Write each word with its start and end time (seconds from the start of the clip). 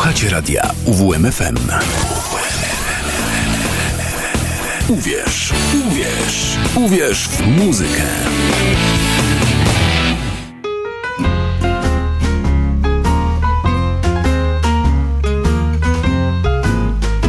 Słuchacie 0.00 0.28
radia 0.30 0.70
UWMFM. 0.84 1.56
Uwierz, 4.88 5.52
uwierz, 5.86 6.56
uwierz 6.74 7.28
w 7.28 7.46
muzykę. 7.46 8.02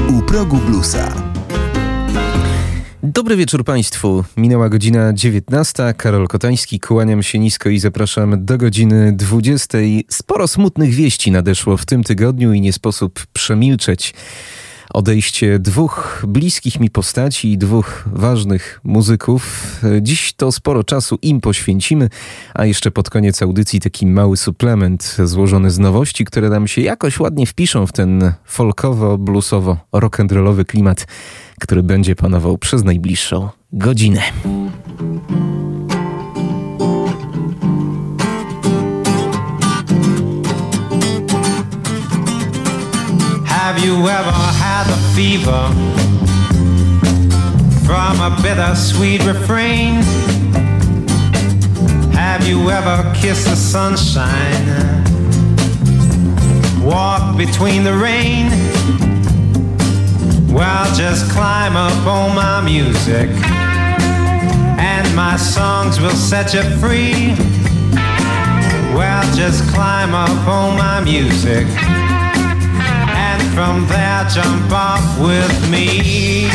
U 0.09 0.21
progu 0.21 0.57
bluesa. 0.57 1.20
Dobry 3.13 3.35
wieczór 3.35 3.63
Państwu. 3.63 4.23
Minęła 4.37 4.69
godzina 4.69 5.13
19. 5.13 5.93
Karol 5.97 6.27
Kotański, 6.27 6.79
kłaniam 6.79 7.23
się 7.23 7.39
nisko 7.39 7.69
i 7.69 7.79
zapraszam 7.79 8.45
do 8.45 8.57
godziny 8.57 9.13
20. 9.15 9.77
Sporo 10.09 10.47
smutnych 10.47 10.93
wieści 10.93 11.31
nadeszło 11.31 11.77
w 11.77 11.85
tym 11.85 12.03
tygodniu 12.03 12.53
i 12.53 12.61
nie 12.61 12.73
sposób 12.73 13.25
przemilczeć 13.33 14.13
odejście 14.93 15.59
dwóch 15.59 16.23
bliskich 16.27 16.79
mi 16.79 16.89
postaci 16.89 17.51
i 17.51 17.57
dwóch 17.57 18.03
ważnych 18.13 18.79
muzyków. 18.83 19.75
Dziś 20.01 20.33
to 20.33 20.51
sporo 20.51 20.83
czasu 20.83 21.17
im 21.21 21.41
poświęcimy, 21.41 22.09
a 22.53 22.65
jeszcze 22.65 22.91
pod 22.91 23.09
koniec 23.09 23.41
audycji 23.41 23.79
taki 23.79 24.07
mały 24.07 24.37
suplement 24.37 25.17
złożony 25.23 25.71
z 25.71 25.79
nowości, 25.79 26.25
które 26.25 26.49
nam 26.49 26.67
się 26.67 26.81
jakoś 26.81 27.19
ładnie 27.19 27.45
wpiszą 27.45 27.87
w 27.87 27.91
ten 27.91 28.33
folkowo-bluesowo-rock'n'rollowy 28.45 30.65
klimat, 30.65 31.07
który 31.59 31.83
będzie 31.83 32.15
panował 32.15 32.57
przez 32.57 32.83
najbliższą 32.83 33.49
godzinę. 33.73 34.21
Have 43.71 43.85
you 43.85 44.05
ever 44.09 44.31
had 44.31 44.85
a 44.89 44.97
fever 45.15 45.69
from 47.85 48.19
a 48.19 48.37
bittersweet 48.41 49.23
refrain? 49.23 50.01
Have 52.11 52.45
you 52.45 52.69
ever 52.69 53.09
kissed 53.15 53.45
the 53.45 53.55
sunshine? 53.55 54.67
Walk 56.83 57.37
between 57.37 57.85
the 57.85 57.93
rain? 57.93 58.49
Well, 60.53 60.93
just 60.93 61.31
climb 61.31 61.77
up 61.77 62.05
on 62.05 62.35
my 62.35 62.59
music, 62.59 63.29
and 64.79 65.15
my 65.15 65.37
songs 65.37 65.97
will 66.01 66.09
set 66.09 66.53
you 66.53 66.63
free. 66.81 67.35
Well, 68.93 69.23
just 69.33 69.63
climb 69.69 70.13
up 70.13 70.45
on 70.45 70.77
my 70.77 70.99
music 70.99 71.67
from 73.53 73.85
there 73.87 74.25
jump 74.29 74.71
off 74.71 75.19
with 75.19 75.69
me. 75.69 76.47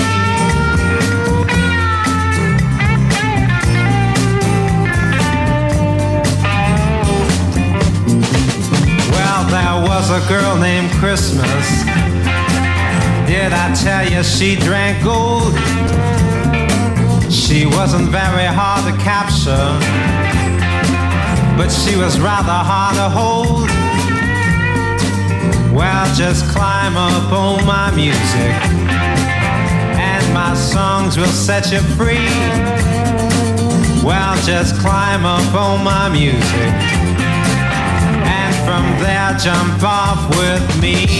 Well, 9.10 9.42
there 9.50 9.78
was 9.88 10.10
a 10.10 10.26
girl 10.28 10.56
named 10.56 10.90
Christmas. 10.92 11.66
Did 13.26 13.52
I 13.52 13.74
tell 13.74 14.10
you 14.10 14.22
she 14.22 14.56
drank 14.56 15.02
gold? 15.04 15.54
She 17.30 17.66
wasn't 17.66 18.08
very 18.08 18.46
hard 18.46 18.84
to 18.86 18.98
capture, 19.02 19.66
but 21.58 21.68
she 21.68 21.96
was 21.96 22.18
rather 22.18 22.52
hard 22.52 22.96
to 22.96 23.08
hold. 23.10 23.75
Well, 25.76 26.14
just 26.14 26.48
climb 26.48 26.96
up 26.96 27.30
on 27.30 27.66
my 27.66 27.90
music, 27.94 28.54
and 30.00 30.32
my 30.32 30.54
songs 30.54 31.18
will 31.18 31.26
set 31.26 31.70
you 31.70 31.80
free. 31.98 32.30
Well, 34.02 34.34
just 34.46 34.76
climb 34.80 35.26
up 35.26 35.54
on 35.54 35.84
my 35.84 36.08
music, 36.08 36.72
and 38.24 38.54
from 38.64 38.84
there 39.04 39.36
jump 39.38 39.82
off 39.82 40.30
with 40.30 40.80
me. 40.80 41.18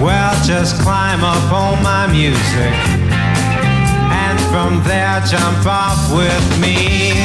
Well, 0.00 0.44
just 0.44 0.80
climb 0.80 1.22
up 1.22 1.52
on 1.52 1.82
my 1.82 2.06
music 2.06 2.72
and 4.10 4.40
from 4.50 4.82
there 4.84 5.20
jump 5.26 5.66
off 5.66 6.10
with 6.12 6.60
me. 6.60 7.21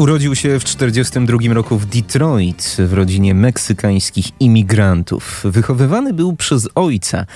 Urodził 0.00 0.34
się 0.34 0.60
w 0.60 0.64
1942 0.64 1.54
roku 1.54 1.78
w 1.78 1.86
Detroit 1.86 2.76
w 2.78 2.92
rodzinie 2.92 3.34
meksykańskich 3.34 4.26
imigrantów. 4.40 5.40
Wychowywany 5.44 6.12
był 6.12 6.36
przez 6.36 6.68
ojca. 6.74 7.26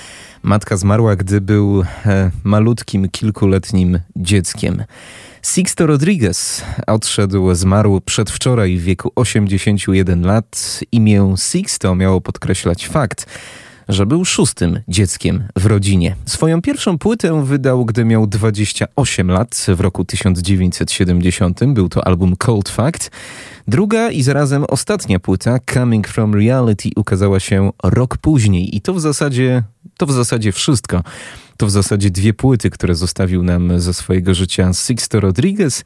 Matka 0.43 0.77
zmarła, 0.77 1.15
gdy 1.15 1.41
był 1.41 1.83
e, 2.05 2.31
malutkim, 2.43 3.09
kilkuletnim 3.09 3.99
dzieckiem. 4.15 4.83
Sixto 5.41 5.87
Rodriguez 5.87 6.63
odszedł, 6.87 7.55
zmarł 7.55 8.01
przedwczoraj 8.01 8.77
w 8.77 8.83
wieku 8.83 9.11
81 9.15 10.21
lat. 10.21 10.79
Imię 10.91 11.35
Sixto 11.37 11.95
miało 11.95 12.21
podkreślać 12.21 12.87
fakt, 12.87 13.25
że 13.89 14.05
był 14.05 14.25
szóstym 14.25 14.79
dzieckiem 14.87 15.43
w 15.55 15.65
rodzinie. 15.65 16.15
Swoją 16.25 16.61
pierwszą 16.61 16.97
płytę 16.97 17.45
wydał, 17.45 17.85
gdy 17.85 18.05
miał 18.05 18.27
28 18.27 19.31
lat 19.31 19.65
w 19.67 19.79
roku 19.79 20.05
1970. 20.05 21.59
Był 21.65 21.89
to 21.89 22.07
album 22.07 22.35
Cold 22.35 22.69
Fact. 22.69 23.11
Druga 23.67 24.11
i 24.11 24.21
zarazem 24.21 24.63
ostatnia 24.63 25.19
płyta, 25.19 25.57
Coming 25.73 26.07
from 26.07 26.35
Reality, 26.35 26.89
ukazała 26.95 27.39
się 27.39 27.71
rok 27.83 28.17
później 28.17 28.75
i 28.75 28.81
to 28.81 28.93
w 28.93 29.01
zasadzie, 29.01 29.63
to 29.97 30.05
w 30.05 30.11
zasadzie 30.11 30.51
wszystko. 30.51 31.03
To 31.57 31.65
w 31.65 31.71
zasadzie 31.71 32.09
dwie 32.09 32.33
płyty, 32.33 32.69
które 32.69 32.95
zostawił 32.95 33.43
nam 33.43 33.79
ze 33.79 33.93
swojego 33.93 34.33
życia 34.33 34.71
Sixto 34.73 35.19
Rodriguez. 35.19 35.83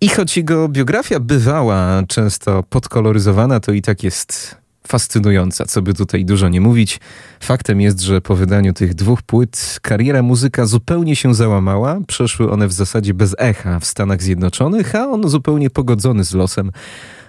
I 0.00 0.08
choć 0.08 0.36
jego 0.36 0.68
biografia 0.68 1.20
bywała 1.20 2.02
często 2.08 2.62
podkoloryzowana, 2.62 3.60
to 3.60 3.72
i 3.72 3.82
tak 3.82 4.02
jest 4.02 4.59
fascynująca, 4.88 5.66
co 5.66 5.82
by 5.82 5.94
tutaj 5.94 6.24
dużo 6.24 6.48
nie 6.48 6.60
mówić. 6.60 7.00
Faktem 7.40 7.80
jest, 7.80 8.00
że 8.00 8.20
po 8.20 8.36
wydaniu 8.36 8.72
tych 8.72 8.94
dwóch 8.94 9.22
płyt 9.22 9.78
kariera 9.82 10.22
muzyka 10.22 10.66
zupełnie 10.66 11.16
się 11.16 11.34
załamała. 11.34 11.98
Przeszły 12.06 12.50
one 12.50 12.68
w 12.68 12.72
zasadzie 12.72 13.14
bez 13.14 13.34
echa 13.38 13.80
w 13.80 13.84
Stanach 13.84 14.22
Zjednoczonych, 14.22 14.94
a 14.94 15.08
on 15.08 15.28
zupełnie 15.28 15.70
pogodzony 15.70 16.24
z 16.24 16.34
losem 16.34 16.72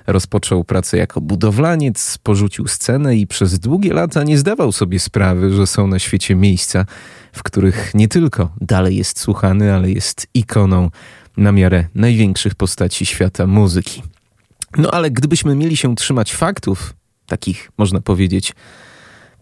rozpoczął 0.07 0.63
pracę 0.63 0.98
jako 0.98 1.21
budowlaniec, 1.21 2.18
porzucił 2.24 2.68
scenę 2.68 3.15
i 3.15 3.27
przez 3.27 3.59
długie 3.59 3.94
lata 3.94 4.24
nie 4.24 4.38
zdawał 4.38 4.71
sobie 4.71 5.00
sprawy, 5.00 5.54
że 5.54 5.68
są 5.68 5.88
na 5.88 6.00
świecie 6.00 6.36
miejsca, 6.36 6.86
w 7.33 7.44
których 7.44 7.92
nie 7.94 8.07
tylko 8.07 8.50
dalej 8.62 8.97
jest 8.97 9.19
słuchany, 9.19 9.74
ale 9.74 9.92
jest 9.92 10.27
ikoną 10.33 10.89
na 11.38 11.51
miarę 11.51 11.88
największych 11.95 12.56
postaci 12.56 13.06
świata 13.06 13.47
muzyki. 13.47 14.04
No 14.77 14.92
ale 14.92 15.12
gdybyśmy 15.12 15.56
mieli 15.56 15.77
się 15.77 15.95
trzymać 15.95 16.36
faktów, 16.36 16.94
takich 17.31 17.72
można 17.78 18.01
powiedzieć 18.01 18.54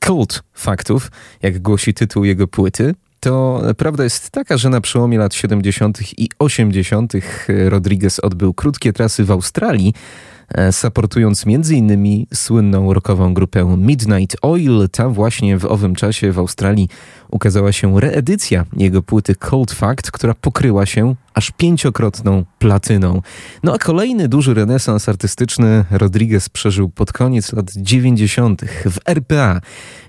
cult 0.06 0.44
faktów, 0.54 1.12
jak 1.42 1.60
głosi 1.60 1.94
tytuł 1.94 2.24
jego 2.26 2.48
płyty, 2.48 2.96
to 3.20 3.62
prawda 3.78 4.04
jest 4.04 4.30
taka, 4.30 4.58
że 4.58 4.70
na 4.70 4.82
przełomie 4.82 5.18
lat 5.18 5.34
70. 5.34 6.00
i 6.18 6.30
80. 6.40 7.14
Rodriguez 7.48 8.20
odbył 8.20 8.54
krótkie 8.54 8.94
trasy 8.94 9.26
w 9.26 9.32
Australii, 9.32 9.94
E, 9.94 10.29
supportując 10.72 11.46
m.in. 11.48 12.26
słynną 12.34 12.94
rockową 12.94 13.34
grupę 13.34 13.78
Midnight 13.78 14.38
Oil. 14.42 14.90
Tam 14.92 15.14
właśnie 15.14 15.58
w 15.58 15.66
owym 15.66 15.96
czasie 15.96 16.32
w 16.32 16.40
Australii 16.40 16.90
ukazała 17.32 17.72
się 17.72 18.00
reedycja 18.00 18.66
jego 18.78 19.02
płyty 19.02 19.36
Cold 19.36 19.72
Fact, 19.72 20.12
która 20.12 20.34
pokryła 20.34 20.86
się 20.86 21.16
aż 21.34 21.52
pięciokrotną 21.52 22.46
platyną. 22.60 23.22
No 23.64 23.74
a 23.74 23.78
kolejny 23.78 24.28
duży 24.28 24.54
renesans 24.54 25.10
artystyczny 25.10 25.86
Rodriguez 25.92 26.50
przeżył 26.50 26.90
pod 26.90 27.14
koniec 27.14 27.54
lat 27.54 27.72
90. 27.76 28.62
w 28.86 28.98
RPA, 29.06 29.62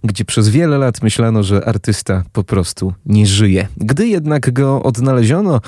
gdzie 0.05 0.25
przez 0.25 0.49
wiele 0.49 0.79
lat 0.79 1.03
myślano, 1.03 1.43
że 1.43 1.65
artysta 1.65 2.25
po 2.33 2.45
prostu 2.45 2.95
nie 3.07 3.27
żyje. 3.27 3.69
Gdy 3.77 4.09
jednak 4.09 4.53
go 4.53 4.83
odnaleziono, 4.83 5.61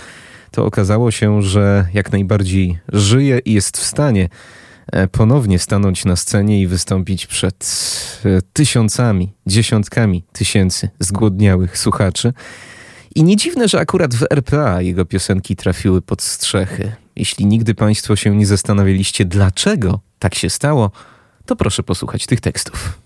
to 0.50 0.64
okazało 0.66 1.10
się, 1.10 1.42
że 1.42 1.86
jak 1.94 2.12
najbardziej 2.12 2.78
żyje 2.92 3.38
i 3.38 3.52
jest 3.52 3.78
w 3.78 3.84
stanie 3.84 4.28
E, 4.28 4.61
ponownie 5.12 5.58
stanąć 5.58 6.04
na 6.04 6.16
scenie 6.16 6.60
i 6.60 6.66
wystąpić 6.66 7.26
przed 7.26 7.64
e, 8.24 8.42
tysiącami, 8.52 9.32
dziesiątkami 9.46 10.24
tysięcy 10.32 10.88
zgłodniałych 10.98 11.78
słuchaczy. 11.78 12.32
I 13.14 13.22
nie 13.22 13.36
dziwne, 13.36 13.68
że 13.68 13.80
akurat 13.80 14.14
w 14.14 14.26
RPA 14.30 14.82
jego 14.82 15.04
piosenki 15.04 15.56
trafiły 15.56 16.02
pod 16.02 16.22
strzechy. 16.22 16.92
Jeśli 17.16 17.46
nigdy 17.46 17.74
Państwo 17.74 18.16
się 18.16 18.36
nie 18.36 18.46
zastanawialiście, 18.46 19.24
dlaczego 19.24 20.00
tak 20.18 20.34
się 20.34 20.50
stało, 20.50 20.90
to 21.46 21.56
proszę 21.56 21.82
posłuchać 21.82 22.26
tych 22.26 22.40
tekstów. 22.40 22.98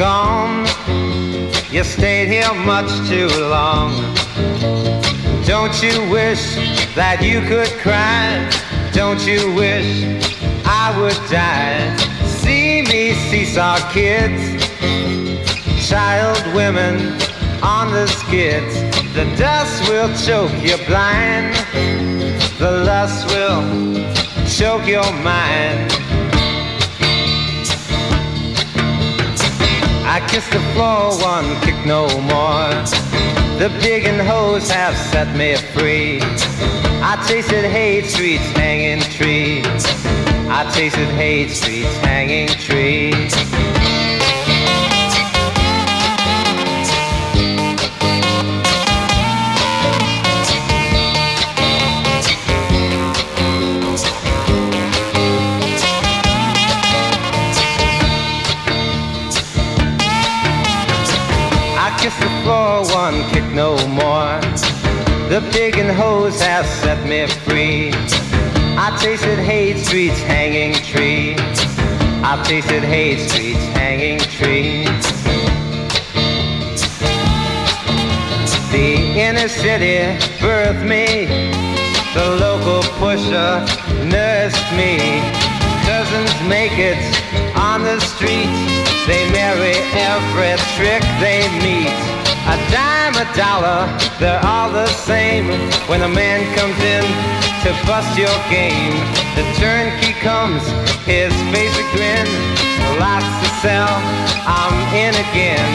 Gone. 0.00 0.66
You 1.70 1.84
stayed 1.84 2.28
here 2.28 2.54
much 2.64 2.90
too 3.06 3.28
long. 3.50 3.92
Don't 5.44 5.76
you 5.82 6.08
wish 6.08 6.54
that 6.94 7.18
you 7.20 7.42
could 7.42 7.68
cry? 7.84 8.48
Don't 8.94 9.20
you 9.26 9.52
wish 9.52 9.90
I 10.64 10.86
would 10.98 11.20
die? 11.28 11.94
See 12.24 12.80
me 12.80 13.12
seesaw 13.28 13.76
kids, 13.92 14.40
child 15.86 16.40
women 16.54 16.96
on 17.62 17.92
the 17.92 18.06
skids. 18.06 18.72
The 19.12 19.26
dust 19.36 19.86
will 19.86 20.08
choke 20.24 20.56
you 20.64 20.78
blind. 20.86 21.52
The 22.58 22.72
lust 22.88 23.28
will 23.28 23.60
choke 24.48 24.86
your 24.86 25.12
mind. 25.20 26.09
I 30.12 30.18
kiss 30.26 30.44
the 30.48 30.58
floor, 30.74 31.16
one 31.22 31.48
kick 31.60 31.86
no 31.86 32.08
more. 32.22 32.74
The 33.60 33.70
and 34.06 34.20
hose 34.20 34.68
have 34.68 34.96
set 34.96 35.36
me 35.36 35.54
free. 35.72 36.18
I 37.00 37.14
tasted 37.28 37.64
hate 37.70 38.06
streets, 38.06 38.42
hanging 38.58 39.02
trees. 39.02 39.84
I 40.50 40.68
tasted 40.74 41.06
hate 41.10 41.50
streets, 41.50 41.96
hanging 41.98 42.48
trees. 42.48 43.39
The 65.40 65.50
pig 65.52 65.78
and 65.78 65.90
hose 65.90 66.38
have 66.42 66.66
set 66.66 67.02
me 67.08 67.26
free. 67.26 67.92
I 68.76 68.94
tasted 69.00 69.38
hate 69.38 69.78
streets, 69.78 70.20
hanging 70.20 70.74
trees. 70.74 71.38
I 72.22 72.42
tasted 72.44 72.82
hate 72.82 73.20
streets, 73.26 73.64
hanging 73.72 74.18
trees. 74.18 74.86
The 78.70 79.18
inner 79.18 79.48
city 79.48 80.18
birthed 80.44 80.84
me. 80.86 81.24
The 82.12 82.36
local 82.36 82.82
pusher 83.00 83.64
nursed 84.12 84.68
me. 84.76 85.22
Cousins 85.88 86.34
make 86.48 86.76
it 86.76 87.00
on 87.56 87.82
the 87.82 87.98
street. 88.00 88.52
They 89.06 89.30
marry 89.32 89.74
every 89.96 90.52
trick 90.76 91.02
they 91.18 91.48
meet. 91.64 91.96
A 92.44 92.56
dime, 92.72 93.09
a 93.20 93.36
dollar, 93.36 93.84
they're 94.18 94.40
all 94.46 94.72
the 94.72 94.86
same. 94.86 95.46
When 95.90 96.00
a 96.00 96.08
man 96.08 96.40
comes 96.56 96.78
in 96.80 97.04
to 97.64 97.70
bust 97.86 98.16
your 98.16 98.32
game, 98.48 98.96
the 99.36 99.44
turnkey 99.60 100.14
comes, 100.20 100.62
his 101.04 101.32
face 101.52 101.76
a 101.76 101.84
grin. 101.92 102.26
Lots 102.98 103.28
to 103.42 103.48
sell, 103.60 103.92
I'm 104.48 104.76
in 104.96 105.12
again. 105.26 105.70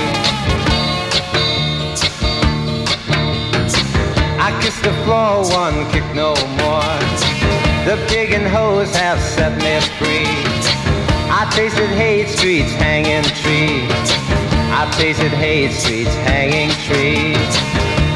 I 4.42 4.50
kiss 4.62 4.80
the 4.82 4.94
floor, 5.06 5.46
one 5.54 5.86
kick 5.92 6.08
no 6.16 6.34
more. 6.62 6.98
The 7.86 8.04
pig 8.10 8.32
and 8.32 8.48
hose 8.48 8.96
have 8.96 9.20
set 9.20 9.54
me 9.62 9.76
free. 10.00 10.34
I 11.30 11.48
tasted 11.54 11.90
hate 11.90 12.28
streets, 12.30 12.72
hanging 12.72 13.24
trees. 13.42 14.35
I 14.78 14.92
tasted 14.92 15.32
hate 15.32 15.72
streets, 15.72 16.14
hanging 16.28 16.70
trees. 16.84 17.38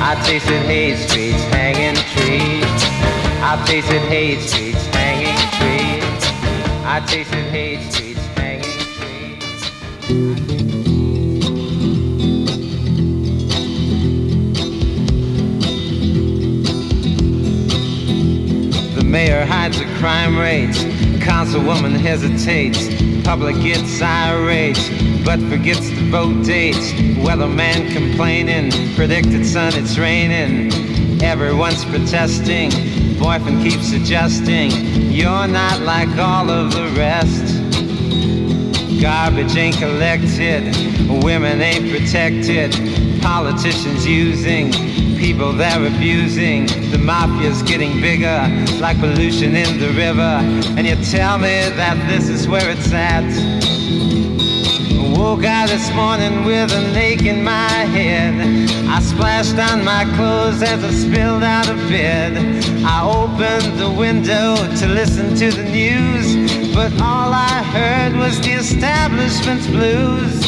I 0.02 0.22
tasted 0.26 0.62
hate 0.64 0.98
streets, 0.98 1.42
hanging 1.46 1.96
trees. 2.12 2.66
I 3.42 3.64
tasted 3.66 4.02
hate 4.02 4.42
streets, 4.42 4.86
hanging 4.88 5.38
trees. 5.56 6.22
I 6.84 7.00
tasted 7.08 7.46
hate 7.46 7.90
streets, 7.90 8.20
hanging 8.36 8.78
trees. 8.98 9.72
The 18.96 19.04
mayor 19.06 19.46
hides 19.46 19.80
the 19.80 19.86
crime 19.98 20.38
rates. 20.38 20.84
Councilwoman 21.24 21.96
hesitates 21.98 22.99
Public 23.24 23.56
gets 23.62 24.02
irate, 24.02 24.78
but 25.24 25.40
forgets 25.50 25.90
to 25.90 26.10
vote 26.10 26.46
dates. 26.46 26.92
Weatherman 27.24 27.92
complaining, 27.94 28.72
predicted 28.96 29.46
sun 29.46 29.74
it's 29.76 29.98
raining. 29.98 30.72
Everyone's 31.22 31.86
protesting, 31.86 32.72
boyfriend 33.20 33.62
keeps 33.64 33.92
adjusting. 33.92 34.72
You're 35.12 35.48
not 35.48 35.82
like 35.82 36.10
all 36.18 36.50
of 36.50 36.74
the 36.74 36.88
rest. 36.98 37.56
Garbage 39.02 39.56
ain't 39.56 39.78
collected, 39.78 40.76
women 41.24 41.62
ain't 41.62 41.90
protected, 41.90 42.72
politicians 43.22 44.06
using 44.06 44.72
people 45.20 45.54
they're 45.54 45.86
abusing. 45.86 46.66
The 46.92 46.98
mafia's 46.98 47.62
getting 47.64 48.00
bigger, 48.02 48.40
like 48.80 48.98
pollution 49.00 49.56
in 49.56 49.78
the 49.78 49.90
river. 49.90 50.40
And 50.78 50.88
you 50.88 50.96
tell 51.12 51.38
me 51.38 51.70
that 51.82 51.98
this 52.08 52.30
is 52.30 52.48
where 52.48 52.70
it's 52.70 52.92
at. 52.94 53.28
Woke 55.18 55.44
out 55.44 55.68
this 55.70 55.94
morning 55.94 56.46
with 56.46 56.72
an 56.72 56.96
ache 56.96 57.26
in 57.26 57.44
my 57.44 57.72
head. 57.96 58.34
I 58.88 59.00
splashed 59.02 59.60
on 59.60 59.84
my 59.84 60.06
clothes 60.16 60.62
as 60.64 60.84
I 60.84 60.92
spilled 60.92 61.44
out 61.44 61.70
of 61.70 61.78
bed. 61.90 62.38
I 62.86 63.04
opened 63.04 63.78
the 63.78 63.92
window 63.92 64.56
to 64.56 64.88
listen 64.88 65.36
to 65.36 65.52
the 65.52 65.64
news 65.64 66.50
but 66.80 66.94
all 67.02 67.34
I 67.34 67.62
heard 67.76 68.16
was 68.16 68.40
the 68.40 68.52
establishment's 68.54 69.68
blues. 69.68 70.46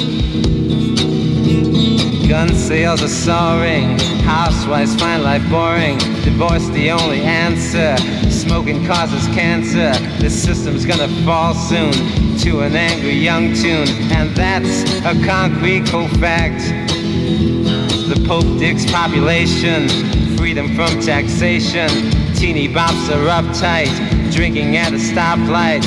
Gun 2.30 2.50
sales 2.56 3.04
are 3.04 3.10
soaring, 3.10 3.98
housewives 4.24 4.96
find 4.96 5.24
life 5.24 5.48
boring, 5.50 5.98
divorce 6.24 6.68
the 6.70 6.92
only 6.92 7.22
answer, 7.22 7.96
smoking 8.30 8.86
causes 8.86 9.28
cancer, 9.36 9.92
this 10.20 10.34
system's 10.42 10.86
gonna 10.86 11.08
fall 11.26 11.54
soon 11.54 11.92
to 12.40 12.62
an 12.62 12.76
angry 12.76 13.14
young 13.14 13.54
tune, 13.54 13.88
and 14.12 14.36
that's 14.36 14.84
a 15.06 15.26
concrete 15.26 15.86
cold 15.88 16.12
fact. 16.20 16.62
The 18.10 18.24
Pope 18.28 18.60
digs 18.60 18.90
population, 18.92 19.88
freedom 20.38 20.76
from 20.76 21.00
taxation, 21.02 21.90
teeny 22.36 22.68
bops 22.68 23.10
are 23.10 23.28
uptight, 23.42 23.92
drinking 24.32 24.78
at 24.78 24.94
a 24.94 24.98
stoplight, 24.98 25.84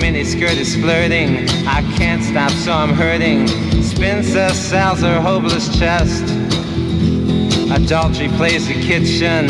miniskirt 0.00 0.56
is 0.56 0.76
flirting. 0.76 1.48
I 1.66 1.82
can't 1.96 2.22
stop, 2.22 2.50
so 2.52 2.72
I'm 2.72 2.94
hurting. 2.94 3.46
Spencer 3.82 4.48
sells 4.50 5.00
her 5.00 5.20
hopeless 5.20 5.76
chest. 5.78 6.37
Adultery 7.78 8.28
plays 8.36 8.66
the 8.66 8.74
kitchen. 8.74 9.46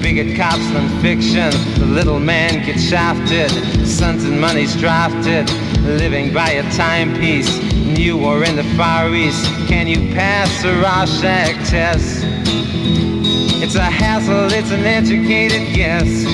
Bigot 0.00 0.36
cops 0.36 0.66
than 0.72 0.88
fiction. 1.02 1.50
The 1.78 1.86
little 1.86 2.20
man 2.20 2.64
gets 2.64 2.82
shafted. 2.82 3.50
Sons 3.86 4.24
and 4.24 4.40
money's 4.40 4.74
drafted. 4.76 5.50
Living 5.82 6.32
by 6.32 6.50
a 6.50 6.62
timepiece. 6.72 7.58
New 7.84 8.24
or 8.24 8.44
in 8.44 8.56
the 8.56 8.64
Far 8.76 9.12
East. 9.12 9.44
Can 9.68 9.86
you 9.88 10.14
pass 10.14 10.62
the 10.62 10.72
Rorschach 10.74 11.68
test? 11.68 12.24
It's 13.62 13.74
a 13.74 13.82
hassle, 13.82 14.52
it's 14.52 14.70
an 14.70 14.84
educated 14.84 15.74
guess. 15.74 16.24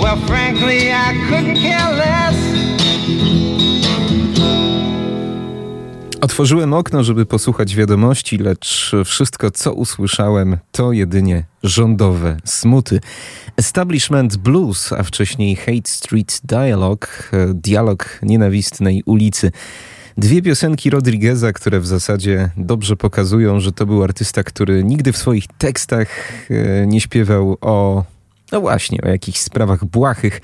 Well, 0.00 0.16
frankly, 0.26 0.90
I 0.90 1.12
couldn't 1.28 1.56
care 1.56 1.92
less. 1.92 2.27
Otworzyłem 6.20 6.72
okno, 6.72 7.04
żeby 7.04 7.26
posłuchać 7.26 7.76
wiadomości, 7.76 8.38
lecz 8.38 8.92
wszystko, 9.04 9.50
co 9.50 9.72
usłyszałem, 9.72 10.58
to 10.72 10.92
jedynie 10.92 11.44
rządowe 11.62 12.36
smuty. 12.44 13.00
Establishment 13.56 14.36
Blues, 14.36 14.92
a 14.92 15.02
wcześniej 15.02 15.56
Hate 15.56 15.90
Street 15.90 16.40
Dialogue, 16.44 17.06
dialog 17.54 18.18
nienawistnej 18.22 19.02
ulicy. 19.06 19.52
Dwie 20.16 20.42
piosenki 20.42 20.90
Rodrigueza, 20.90 21.52
które 21.52 21.80
w 21.80 21.86
zasadzie 21.86 22.50
dobrze 22.56 22.96
pokazują, 22.96 23.60
że 23.60 23.72
to 23.72 23.86
był 23.86 24.04
artysta, 24.04 24.44
który 24.44 24.84
nigdy 24.84 25.12
w 25.12 25.16
swoich 25.16 25.44
tekstach 25.58 26.08
e, 26.50 26.86
nie 26.86 27.00
śpiewał 27.00 27.56
o 27.60 28.04
no 28.52 28.60
właśnie, 28.60 28.98
o 29.02 29.08
jakichś 29.08 29.38
sprawach 29.38 29.84
błahych, 29.84 30.40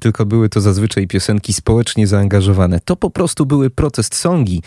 tylko 0.00 0.26
były 0.26 0.48
to 0.48 0.60
zazwyczaj 0.60 1.06
piosenki 1.06 1.52
społecznie 1.52 2.06
zaangażowane. 2.06 2.80
To 2.84 2.96
po 2.96 3.10
prostu 3.10 3.46
były 3.46 3.70
protest 3.70 4.14
songi 4.14 4.62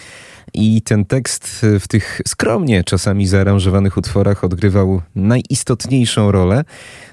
i 0.54 0.82
ten 0.82 1.06
tekst 1.06 1.66
w 1.80 1.88
tych 1.88 2.22
skromnie 2.28 2.84
czasami 2.84 3.28
zaaranżowanych 3.28 3.98
utworach 3.98 4.44
odgrywał 4.44 5.02
najistotniejszą 5.16 6.32
rolę. 6.32 6.64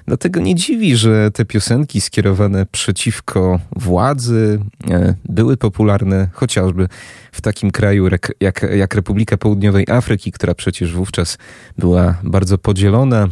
Dlatego 0.07 0.39
nie 0.39 0.55
dziwi, 0.55 0.95
że 0.95 1.31
te 1.31 1.45
piosenki 1.45 2.01
skierowane 2.01 2.65
przeciwko 2.65 3.59
władzy 3.75 4.59
e, 4.89 5.15
były 5.25 5.57
popularne 5.57 6.27
chociażby 6.33 6.87
w 7.31 7.41
takim 7.41 7.71
kraju 7.71 8.07
jak, 8.39 8.65
jak 8.75 8.95
Republika 8.95 9.37
Południowej 9.37 9.85
Afryki, 9.89 10.31
która 10.31 10.55
przecież 10.55 10.93
wówczas 10.93 11.37
była 11.77 12.15
bardzo 12.23 12.57
podzielona. 12.57 13.27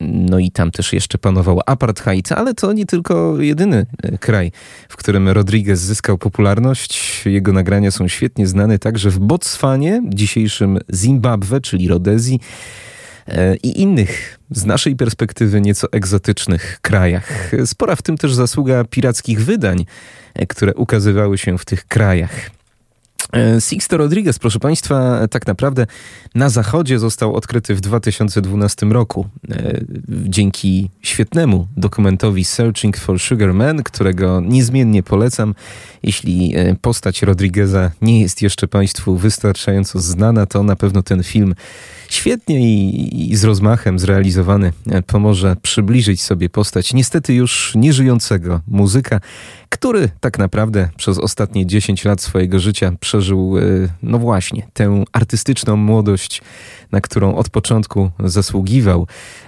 No 0.00 0.38
i 0.38 0.50
tam 0.50 0.70
też 0.70 0.92
jeszcze 0.92 1.18
panował 1.18 1.60
apartheid, 1.66 2.32
ale 2.32 2.54
to 2.54 2.72
nie 2.72 2.86
tylko 2.86 3.40
jedyny 3.40 3.86
e, 4.02 4.18
kraj, 4.18 4.52
w 4.88 4.96
którym 4.96 5.28
Rodriguez 5.28 5.80
zyskał 5.80 6.18
popularność. 6.18 7.22
Jego 7.26 7.52
nagrania 7.52 7.90
są 7.90 8.08
świetnie 8.08 8.46
znane 8.46 8.78
także 8.78 9.10
w 9.10 9.18
Botswanie, 9.18 10.02
dzisiejszym 10.04 10.78
Zimbabwe, 10.94 11.60
czyli 11.60 11.88
Rodezji 11.88 12.40
e, 13.28 13.56
i 13.56 13.80
innych 13.80 14.38
z 14.50 14.64
naszej 14.64 14.96
perspektywy 14.96 15.60
nieco 15.60 15.92
egzotycznych 15.92 16.78
krajach. 16.82 17.50
Spora 17.64 17.96
w 17.96 18.02
tym 18.02 18.18
też 18.18 18.34
zasługa 18.34 18.84
pirackich 18.84 19.44
wydań, 19.44 19.84
e, 20.34 20.46
które 20.46 20.74
ukazywały 20.74 21.38
się 21.38 21.58
w 21.58 21.64
tych 21.64 21.86
krajach. 21.86 22.57
E, 23.32 23.60
Sixto 23.60 23.96
Rodriguez, 23.96 24.38
proszę 24.38 24.58
Państwa, 24.58 25.28
tak 25.28 25.46
naprawdę 25.46 25.86
na 26.34 26.48
zachodzie 26.48 26.98
został 26.98 27.34
odkryty 27.34 27.74
w 27.74 27.80
2012 27.80 28.86
roku 28.86 29.26
e, 29.50 29.80
dzięki 30.08 30.90
świetnemu 31.02 31.66
dokumentowi 31.76 32.44
Searching 32.44 32.96
for 32.96 33.20
Sugar 33.20 33.54
Man, 33.54 33.82
którego 33.82 34.40
niezmiennie 34.40 35.02
polecam. 35.02 35.54
Jeśli 36.02 36.56
e, 36.56 36.74
postać 36.74 37.22
Rodrigueza 37.22 37.90
nie 38.02 38.20
jest 38.20 38.42
jeszcze 38.42 38.68
Państwu 38.68 39.16
wystarczająco 39.16 40.00
znana, 40.00 40.46
to 40.46 40.62
na 40.62 40.76
pewno 40.76 41.02
ten 41.02 41.22
film 41.22 41.54
świetnie 42.08 42.60
i, 42.60 43.30
i, 43.32 43.36
z 43.36 43.44
rozmachem 43.44 43.98
zrealizowany 43.98 44.72
pomoże 45.06 45.56
przybliżyć 45.62 46.22
sobie 46.22 46.50
postać 46.50 46.94
niestety 46.94 47.34
już 47.34 47.72
nieżyjącego 47.74 48.60
muzyka, 48.68 49.20
który 49.68 50.08
tak 50.20 50.38
naprawdę 50.38 50.88
przez 50.96 51.18
ostatnie 51.18 51.66
10 51.66 52.04
lat 52.04 52.22
swojego 52.22 52.58
życia 52.58 52.92
przeżył, 53.00 53.58
e, 53.58 53.62
no 54.02 54.18
właśnie, 54.18 54.66
tę 54.72 55.04
artystyczną 55.12 55.76
młodość, 55.76 56.42
na 56.92 57.00
którą 57.00 57.34
od 57.34 57.50
początku 57.50 58.10
zasługiwał. 58.24 59.06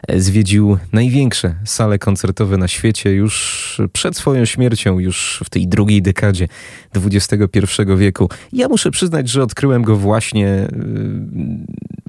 E, 0.09 0.21
zwiedził 0.21 0.79
największe 0.93 1.55
sale 1.65 1.99
koncertowe 1.99 2.57
na 2.57 2.69
świecie 2.69 3.11
już 3.11 3.81
przed 3.93 4.17
swoją 4.17 4.45
śmiercią, 4.45 4.99
już 4.99 5.43
w 5.45 5.51
tej 5.51 5.69
drugiej 5.69 6.03
dekadzie 6.03 6.49
XXI 6.95 7.69
wieku. 7.97 8.29
Ja 8.53 8.69
muszę 8.69 8.91
przyznać, 8.91 9.29
że 9.29 9.43
odkryłem 9.43 9.83
go 9.83 9.97
właśnie 9.97 10.49
e, 10.49 10.69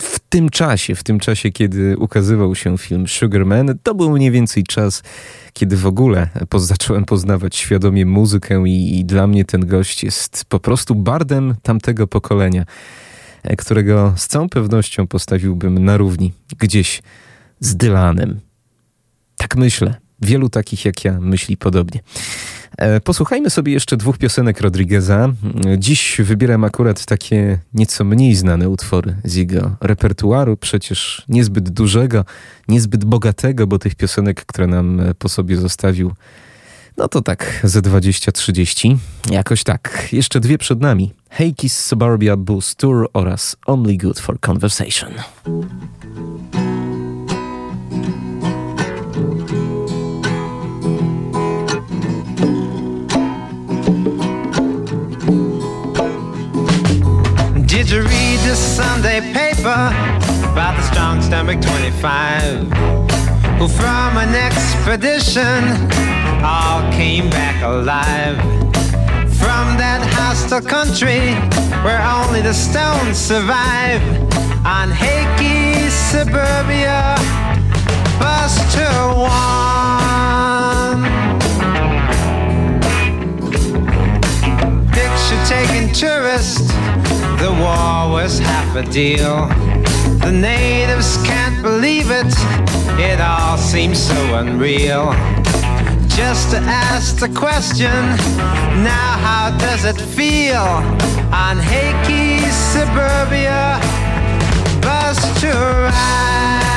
w 0.02 0.20
tym 0.30 0.50
czasie, 0.50 0.96
w 0.96 1.04
tym 1.04 1.20
czasie, 1.20 1.52
kiedy 1.52 1.98
ukazywał 1.98 2.56
się 2.56 2.78
film 2.78 3.08
Sugarman. 3.08 3.78
To 3.84 3.96
był 3.96 4.12
mniej 4.12 4.32
więcej 4.32 4.64
czas, 4.64 5.04
kiedy 5.54 5.78
w 5.78 5.86
ogóle 5.86 6.30
zacząłem 6.56 7.06
poznawać 7.06 7.56
świadomie 7.56 8.06
muzykę 8.06 8.64
i, 8.68 9.00
i 9.00 9.06
dla 9.06 9.28
mnie 9.28 9.46
ten 9.46 9.68
gość 9.68 10.04
jest 10.04 10.46
po 10.46 10.60
prostu 10.60 10.96
bardem 10.96 11.56
tamtego 11.62 12.08
pokolenia, 12.08 12.66
e, 13.44 13.56
którego 13.56 14.14
z 14.18 14.28
całą 14.28 14.50
pewnością 14.50 15.08
postawiłbym 15.08 15.86
na 15.86 15.98
równi 15.98 16.34
gdzieś 16.60 17.02
z 17.60 17.76
Dylanem. 17.76 18.40
Tak 19.38 19.56
myślę. 19.56 19.96
Wielu 20.22 20.50
takich 20.50 20.86
jak 20.86 21.06
ja 21.06 21.20
myśli 21.20 21.58
podobnie. 21.58 22.00
E, 22.78 23.00
posłuchajmy 23.00 23.50
sobie 23.50 23.74
jeszcze 23.74 23.98
dwóch 23.98 24.18
piosenek 24.18 24.62
Rodrigueza. 24.62 25.34
Dziś 25.78 26.18
wybieram 26.24 26.64
akurat 26.64 27.06
takie 27.06 27.60
nieco 27.74 28.04
mniej 28.04 28.36
znane 28.36 28.70
utwory 28.70 29.16
z 29.24 29.36
jego 29.36 29.76
repertuaru, 29.82 30.58
przecież 30.58 31.26
niezbyt 31.30 31.70
dużego, 31.70 32.26
niezbyt 32.68 33.06
bogatego, 33.06 33.68
bo 33.68 33.80
tych 33.80 33.96
piosenek, 33.96 34.46
które 34.46 34.68
nam 34.68 35.02
po 35.20 35.30
sobie 35.30 35.58
zostawił, 35.58 36.14
no 36.98 37.08
to 37.08 37.22
tak 37.22 37.60
ze 37.64 37.82
20-30. 37.82 38.98
Jakoś 39.32 39.64
tak. 39.64 40.08
Jeszcze 40.12 40.40
dwie 40.40 40.58
przed 40.58 40.82
nami. 40.82 41.14
Hey 41.30 41.54
Kiss 41.54 41.86
Suburbia 41.86 42.38
Boost 42.38 42.76
Tour 42.76 43.10
oraz 43.14 43.56
Only 43.66 43.98
Good 43.98 44.20
for 44.20 44.40
Conversation. 44.40 45.12
The 58.52 58.58
Sunday 58.58 59.22
paper 59.32 59.82
about 60.52 60.76
the 60.76 60.82
strong 60.82 61.22
stomach 61.22 61.62
25 61.62 62.68
who 63.58 63.68
from 63.70 64.18
an 64.18 64.36
expedition 64.36 65.64
all 66.44 66.82
came 66.92 67.30
back 67.30 67.64
alive? 67.64 68.36
From 69.40 69.78
that 69.78 70.02
hostile 70.18 70.60
country 70.60 71.34
where 71.86 72.02
only 72.04 72.42
the 72.42 72.54
stones 72.54 73.18
survive. 73.18 74.02
On 74.66 74.90
Hakey 74.92 75.90
suburbia, 75.90 77.16
bus 78.20 78.54
to 78.76 78.88
one. 79.16 81.04
Picture 84.92 85.42
taking 85.48 85.88
tourist, 85.94 86.68
the 87.42 87.52
war 87.54 88.12
was 88.12 88.38
half 88.38 88.76
a 88.76 88.84
deal. 88.84 89.48
The 90.20 90.32
natives 90.32 91.18
can't 91.24 91.60
believe 91.64 92.12
it, 92.12 92.32
it 93.00 93.20
all 93.20 93.58
seems 93.58 93.98
so 93.98 94.36
unreal. 94.36 95.12
Just 96.08 96.52
to 96.52 96.58
ask 96.58 97.18
the 97.18 97.30
question, 97.30 97.90
now 98.84 99.18
how 99.28 99.58
does 99.58 99.86
it 99.86 100.00
feel 100.00 100.68
on 101.34 101.58
Hakey 101.58 102.40
suburbia 102.72 103.80
bus 104.82 105.18
to 105.42 105.50
ride? 105.88 106.72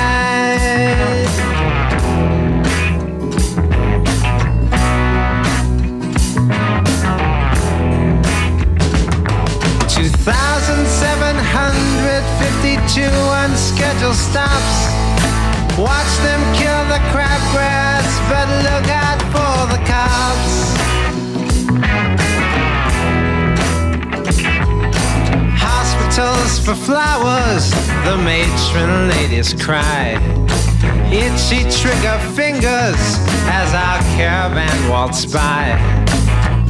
2,752 10.64 13.04
unscheduled 13.44 14.16
stops. 14.16 14.88
Watch 15.76 16.12
them 16.24 16.40
kill 16.54 16.84
the 16.88 17.00
crabgrass, 17.12 18.08
but 18.30 18.48
look 18.64 18.88
out 18.88 19.20
for 19.34 19.66
the 19.68 19.76
cops. 19.84 20.72
Hospitals 25.60 26.58
for 26.64 26.74
flowers, 26.74 27.68
the 28.06 28.16
matron 28.24 29.10
ladies 29.10 29.52
cried. 29.52 30.22
Itchy 31.12 31.68
trigger 31.78 32.18
fingers 32.34 33.18
as 33.52 33.74
our 33.74 34.00
caravan 34.16 34.88
waltzed 34.88 35.30
by. 35.30 35.93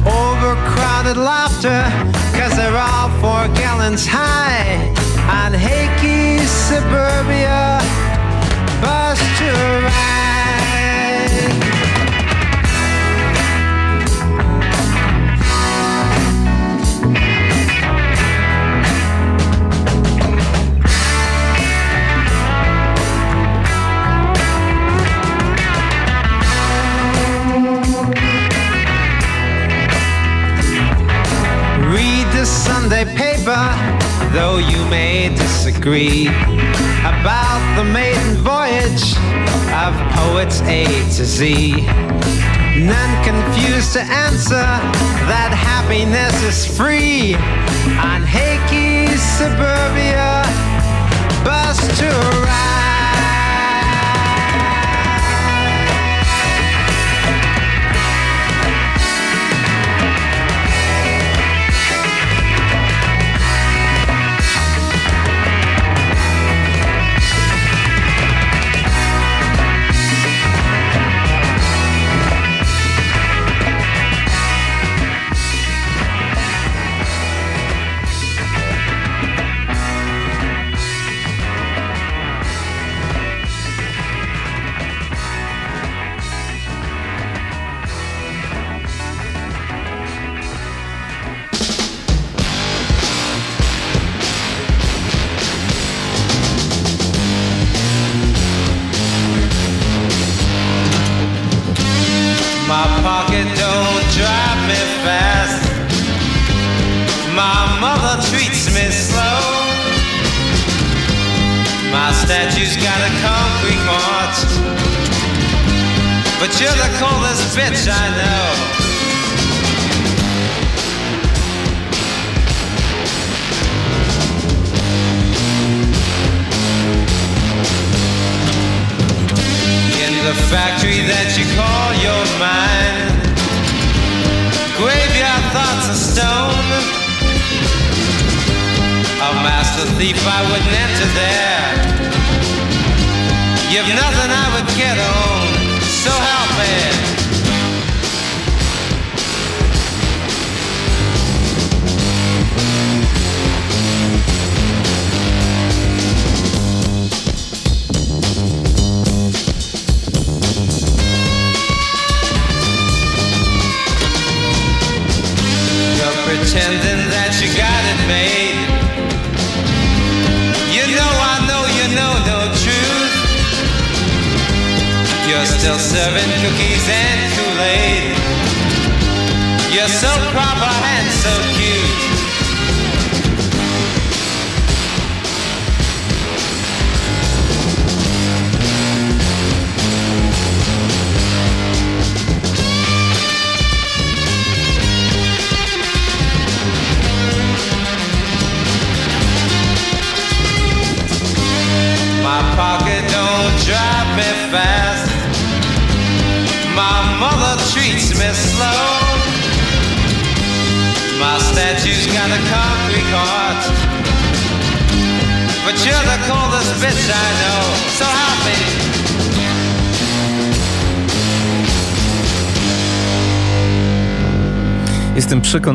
Overcrowded 0.05 1.17
laughter, 1.17 1.81
cause 2.37 2.55
they're 2.55 2.77
all 2.77 3.09
four 3.21 3.47
gallons 3.55 4.05
high. 4.05 4.93
On 5.27 5.51
Hakey 5.51 6.39
suburbia, 6.45 7.79
bus 8.81 9.19
to 9.39 9.51
ride. 9.85 10.24
The 32.45 32.51
Sunday 32.51 33.05
paper, 33.15 33.65
though 34.31 34.59
you 34.59 34.85
may 34.85 35.29
disagree 35.29 36.27
about 37.01 37.61
the 37.75 37.83
maiden 37.83 38.37
voyage 38.37 39.17
of 39.73 39.91
poets 40.13 40.61
A 40.61 40.85
to 41.17 41.25
Z. 41.25 41.71
None 42.77 43.13
confused 43.25 43.93
to 43.93 44.01
answer 44.01 44.67
that 45.31 45.51
happiness 45.57 46.35
is 46.43 46.77
free 46.77 47.33
on 47.97 48.21
Hakey 48.21 49.07
suburbia 49.17 50.43
bus 51.43 51.79
to 51.97 52.44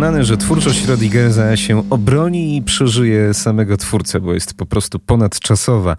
przekonany, 0.01 0.25
że 0.25 0.37
twórczość 0.37 0.87
Rodrigueza 0.87 1.57
się 1.57 1.91
obroni 1.91 2.57
i 2.57 2.63
przeżyje 2.63 3.35
samego 3.35 3.77
twórcę, 3.77 4.21
bo 4.21 4.35
jest 4.35 4.55
po 4.55 4.67
prostu 4.67 4.99
ponadczasowa. 4.99 5.97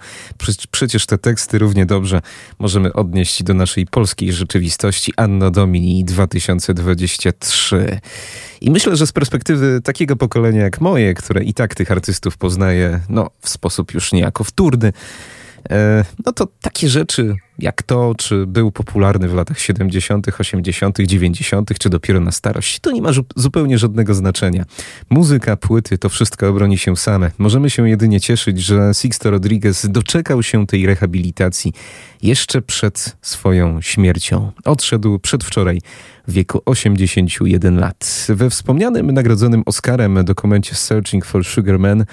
Przecież 0.72 1.06
te 1.06 1.18
teksty 1.18 1.60
równie 1.60 1.86
dobrze 1.86 2.22
możemy 2.60 2.94
odnieść 2.94 3.44
do 3.44 3.54
naszej 3.54 3.86
polskiej 3.86 4.34
rzeczywistości 4.34 5.14
Anno 5.18 5.52
Domini 5.52 6.06
2023. 6.06 8.00
I 8.62 8.72
myślę, 8.72 8.96
że 8.96 9.08
z 9.08 9.12
perspektywy 9.12 9.82
takiego 9.84 10.16
pokolenia 10.16 10.62
jak 10.62 10.82
moje, 10.82 11.14
które 11.14 11.44
i 11.44 11.54
tak 11.54 11.76
tych 11.76 11.92
artystów 11.92 12.38
poznaje 12.38 13.00
no, 13.10 13.30
w 13.42 13.50
sposób 13.50 13.94
już 13.94 14.14
niejako 14.14 14.44
wtórny, 14.44 14.94
no 16.26 16.32
to 16.32 16.48
takie 16.62 16.90
rzeczy 16.90 17.36
jak 17.60 17.84
to, 17.84 18.16
czy 18.18 18.46
był 18.46 18.72
popularny 18.72 19.28
w 19.28 19.34
latach 19.34 19.60
70., 19.60 20.28
80., 20.40 21.00
90., 21.00 21.78
czy 21.80 21.90
dopiero 21.90 22.20
na 22.20 22.32
starość, 22.32 22.80
to 22.80 22.92
nie 22.92 23.02
ma 23.02 23.10
zupełnie 23.36 23.78
żadnego 23.78 24.14
znaczenia. 24.14 24.66
Muzyka, 25.10 25.58
płyty, 25.58 25.98
to 25.98 26.10
wszystko 26.10 26.50
obroni 26.50 26.78
się 26.78 26.98
same. 26.98 27.32
Możemy 27.38 27.70
się 27.70 27.90
jedynie 27.90 28.20
cieszyć, 28.20 28.62
że 28.62 28.92
Sixto 28.94 29.32
Rodriguez 29.32 29.88
doczekał 29.90 30.44
się 30.44 30.68
tej 30.68 30.86
rehabilitacji 30.86 31.74
jeszcze 32.24 32.62
przed 32.62 33.18
swoją 33.22 33.82
śmiercią. 33.82 34.52
Odszedł 34.66 35.20
przedwczoraj 35.20 35.82
w 36.28 36.34
wieku 36.34 36.62
81 36.66 37.80
lat. 37.80 38.28
We 38.30 38.50
wspomnianym 38.50 39.12
nagrodzonym 39.12 39.64
Oscarem 39.66 40.26
dokumencie 40.26 40.76
Searching 40.76 41.26
for 41.26 41.46
Sugar 41.46 41.80
Man 41.80 42.06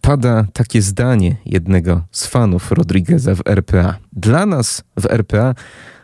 pada 0.00 0.46
takie 0.52 0.82
zdanie 0.82 1.36
jednego 1.46 2.02
z 2.10 2.26
fanów 2.26 2.72
Rodrigueza 2.72 3.34
w 3.34 3.42
RPA. 3.46 3.96
Dla 4.12 4.46
nas 4.46 4.84
w 5.00 5.06
RPA 5.06 5.54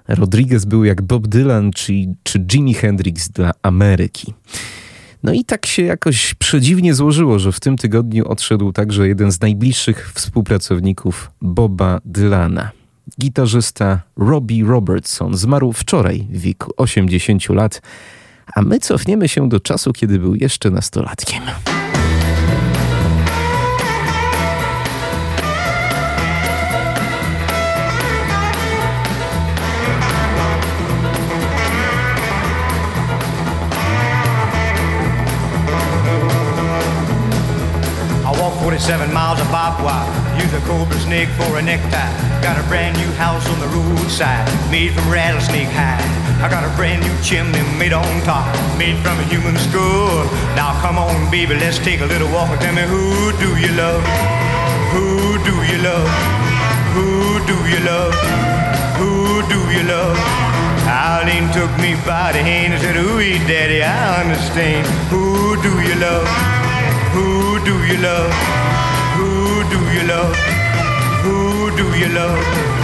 Rodriguez 0.08 0.64
był 0.64 0.84
jak 0.84 1.02
Bob 1.02 1.26
Dylan 1.26 1.70
czy, 1.72 1.92
czy 2.22 2.38
Jimi 2.38 2.74
Hendrix 2.74 3.28
dla 3.28 3.50
Ameryki. 3.62 4.34
No 5.22 5.32
i 5.32 5.44
tak 5.44 5.66
się 5.66 5.82
jakoś 5.82 6.34
przedziwnie 6.34 6.94
złożyło, 6.94 7.38
że 7.38 7.52
w 7.52 7.60
tym 7.60 7.76
tygodniu 7.76 8.28
odszedł 8.28 8.72
także 8.72 9.08
jeden 9.08 9.32
z 9.32 9.40
najbliższych 9.40 10.12
współpracowników 10.14 11.30
Boba 11.42 12.00
Dylana. 12.04 12.70
Gitarzysta 13.20 14.00
Robbie 14.16 14.64
Robertson 14.64 15.36
zmarł 15.36 15.72
wczoraj 15.72 16.26
w 16.30 16.40
wieku 16.40 16.72
80 16.76 17.48
lat, 17.48 17.82
a 18.54 18.62
my 18.62 18.78
cofniemy 18.78 19.28
się 19.28 19.48
do 19.48 19.60
czasu, 19.60 19.92
kiedy 19.92 20.18
był 20.18 20.34
jeszcze 20.34 20.70
nastolatkiem. 20.70 21.42
Seven 38.80 39.12
miles 39.12 39.38
of 39.38 39.46
barbed 39.52 39.84
wire. 39.84 40.08
Use 40.40 40.52
a 40.54 40.60
cobra 40.66 40.98
snake 40.98 41.28
for 41.36 41.58
a 41.58 41.62
necktie. 41.62 42.10
Got 42.40 42.58
a 42.58 42.66
brand 42.66 42.96
new 42.96 43.12
house 43.20 43.46
on 43.46 43.60
the 43.60 43.68
roadside, 43.68 44.48
made 44.70 44.92
from 44.94 45.12
rattlesnake 45.12 45.68
hide. 45.68 46.00
I 46.40 46.48
got 46.48 46.64
a 46.64 46.72
brand 46.74 47.04
new 47.04 47.14
chimney 47.22 47.60
made 47.78 47.92
on 47.92 48.08
top, 48.22 48.48
made 48.78 48.96
from 49.04 49.20
a 49.20 49.24
human 49.24 49.54
skull. 49.68 50.24
Now 50.56 50.72
come 50.80 50.96
on, 50.96 51.30
baby, 51.30 51.54
let's 51.56 51.78
take 51.78 52.00
a 52.00 52.06
little 52.06 52.32
walk 52.32 52.48
and 52.50 52.60
tell 52.60 52.74
me 52.74 52.82
who 52.88 53.36
do 53.36 53.52
you 53.60 53.70
love? 53.76 54.02
Who 54.96 55.36
do 55.44 55.54
you 55.68 55.78
love? 55.84 56.08
Who 56.96 57.38
do 57.44 57.56
you 57.68 57.84
love? 57.84 58.16
Who 58.96 59.44
do 59.52 59.60
you 59.76 59.84
love? 59.84 60.16
Eileen 60.88 61.52
took 61.52 61.70
me 61.78 61.94
by 62.08 62.32
the 62.32 62.42
hand 62.42 62.72
and 62.72 62.82
said, 62.82 62.96
Ooh, 62.96 63.20
daddy, 63.46 63.82
I 63.82 64.24
understand. 64.24 64.86
Who 65.12 65.60
do 65.62 65.70
you 65.84 65.94
love? 66.00 66.59
Who 67.12 67.58
do 67.64 67.74
you 67.88 67.96
love? 67.98 68.32
Who 69.16 69.64
do 69.72 69.78
you 69.94 70.02
love? 70.06 70.36
Who 71.22 71.70
do 71.76 71.86
you 71.98 72.08
love? 72.14 72.79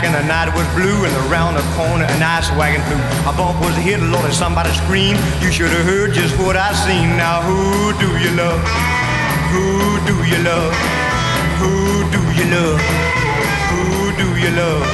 Black 0.00 0.08
and 0.08 0.14
the 0.14 0.26
night 0.28 0.48
was 0.56 0.66
blue 0.74 1.04
and 1.04 1.14
around 1.28 1.54
the 1.54 1.66
corner 1.76 2.04
an 2.04 2.22
ice 2.22 2.50
wagon 2.56 2.80
flew. 2.88 3.00
A 3.28 3.32
bump 3.36 3.60
was 3.60 3.76
hit, 3.76 4.00
Lord, 4.00 4.24
and 4.24 4.34
somebody 4.34 4.70
screamed. 4.72 5.18
You 5.42 5.50
should 5.52 5.70
have 5.70 5.84
heard 5.84 6.12
just 6.12 6.36
what 6.38 6.56
I 6.56 6.72
seen. 6.72 7.16
Now 7.16 7.42
who 7.42 7.92
do 7.98 8.08
you 8.18 8.32
love? 8.36 8.60
Who 9.52 10.00
do 10.08 10.16
you 10.24 10.38
love? 10.44 10.72
Who 11.60 11.74
do 12.14 12.22
you 12.38 12.46
love? 12.48 12.80
Who 13.72 14.12
do 14.16 14.28
you 14.40 14.50
love? 14.56 14.84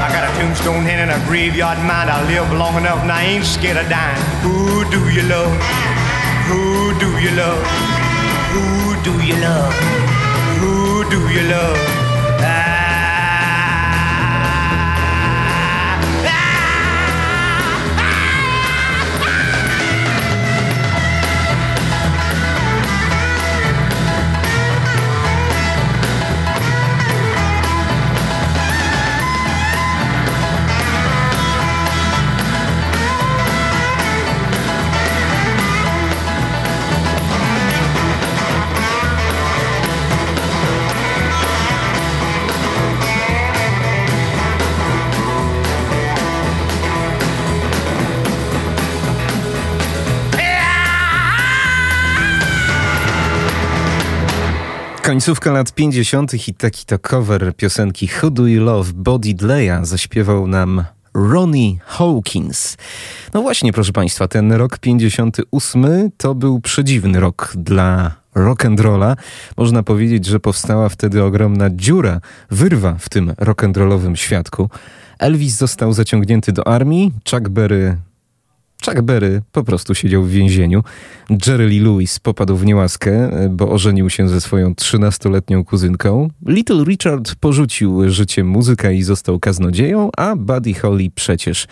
I 0.00 0.08
got 0.12 0.24
a 0.28 0.32
tombstone 0.40 0.84
hand 0.84 1.10
and 1.10 1.12
a 1.12 1.20
graveyard 1.26 1.78
mind. 1.78 2.08
I 2.08 2.24
live 2.24 2.50
long 2.52 2.76
enough 2.76 3.02
and 3.02 3.12
I 3.12 3.22
ain't 3.24 3.44
scared 3.44 3.76
of 3.76 3.88
dying. 3.88 4.22
Who 4.44 4.84
do 4.88 5.00
you 5.12 5.24
love? 5.28 5.52
Who 6.48 6.96
do 7.00 7.08
you 7.20 7.32
love? 7.36 7.60
Who 8.54 8.96
do 9.02 9.12
you 9.24 9.36
love? 9.40 9.74
Who 10.60 11.04
do 11.10 11.20
you 11.32 11.42
love? 11.48 12.03
Końcówka 55.14 55.52
lat 55.52 55.72
50. 55.72 56.48
i 56.48 56.54
taki 56.54 56.84
to 56.84 56.98
cover 56.98 57.56
piosenki 57.56 58.08
Who 58.22 58.30
Do 58.30 58.46
You 58.46 58.64
Love 58.64 58.92
Body 58.94 59.34
Dleya 59.34 59.78
zaśpiewał 59.82 60.46
nam 60.46 60.84
Ronnie 61.14 61.76
Hawkins. 61.84 62.76
No 63.34 63.42
właśnie, 63.42 63.72
proszę 63.72 63.92
Państwa, 63.92 64.28
ten 64.28 64.52
rok 64.52 64.78
58 64.78 66.10
to 66.16 66.34
był 66.34 66.60
przedziwny 66.60 67.20
rok 67.20 67.52
dla 67.56 68.14
rock 68.34 68.64
and 68.64 68.80
rolla. 68.80 69.16
Można 69.56 69.82
powiedzieć, 69.82 70.26
że 70.26 70.40
powstała 70.40 70.88
wtedy 70.88 71.22
ogromna 71.22 71.70
dziura, 71.70 72.20
wyrwa 72.50 72.96
w 72.98 73.08
tym 73.08 73.34
rock 73.38 73.64
and 73.64 73.76
rollowym 73.76 74.16
świadku. 74.16 74.70
Elvis 75.18 75.56
został 75.56 75.92
zaciągnięty 75.92 76.52
do 76.52 76.66
armii, 76.66 77.12
Chuck 77.30 77.48
Berry 77.48 77.96
Chuck 78.84 79.00
Berry 79.00 79.42
po 79.52 79.64
prostu 79.64 79.94
siedział 79.94 80.22
w 80.22 80.30
więzieniu. 80.30 80.82
Jerry 81.46 81.66
Lee 81.66 81.80
Lewis 81.80 82.18
popadł 82.18 82.56
w 82.56 82.64
niełaskę, 82.64 83.30
bo 83.50 83.70
ożenił 83.70 84.10
się 84.10 84.28
ze 84.28 84.40
swoją 84.40 84.72
13-letnią 84.72 85.64
kuzynką. 85.64 86.28
Little 86.46 86.84
Richard 86.84 87.34
porzucił 87.34 88.10
życie 88.10 88.44
muzyka 88.44 88.90
i 88.90 89.02
został 89.02 89.38
kaznodzieją, 89.38 90.10
a 90.16 90.36
Buddy 90.36 90.74
Holly 90.74 91.10
przecież 91.14 91.66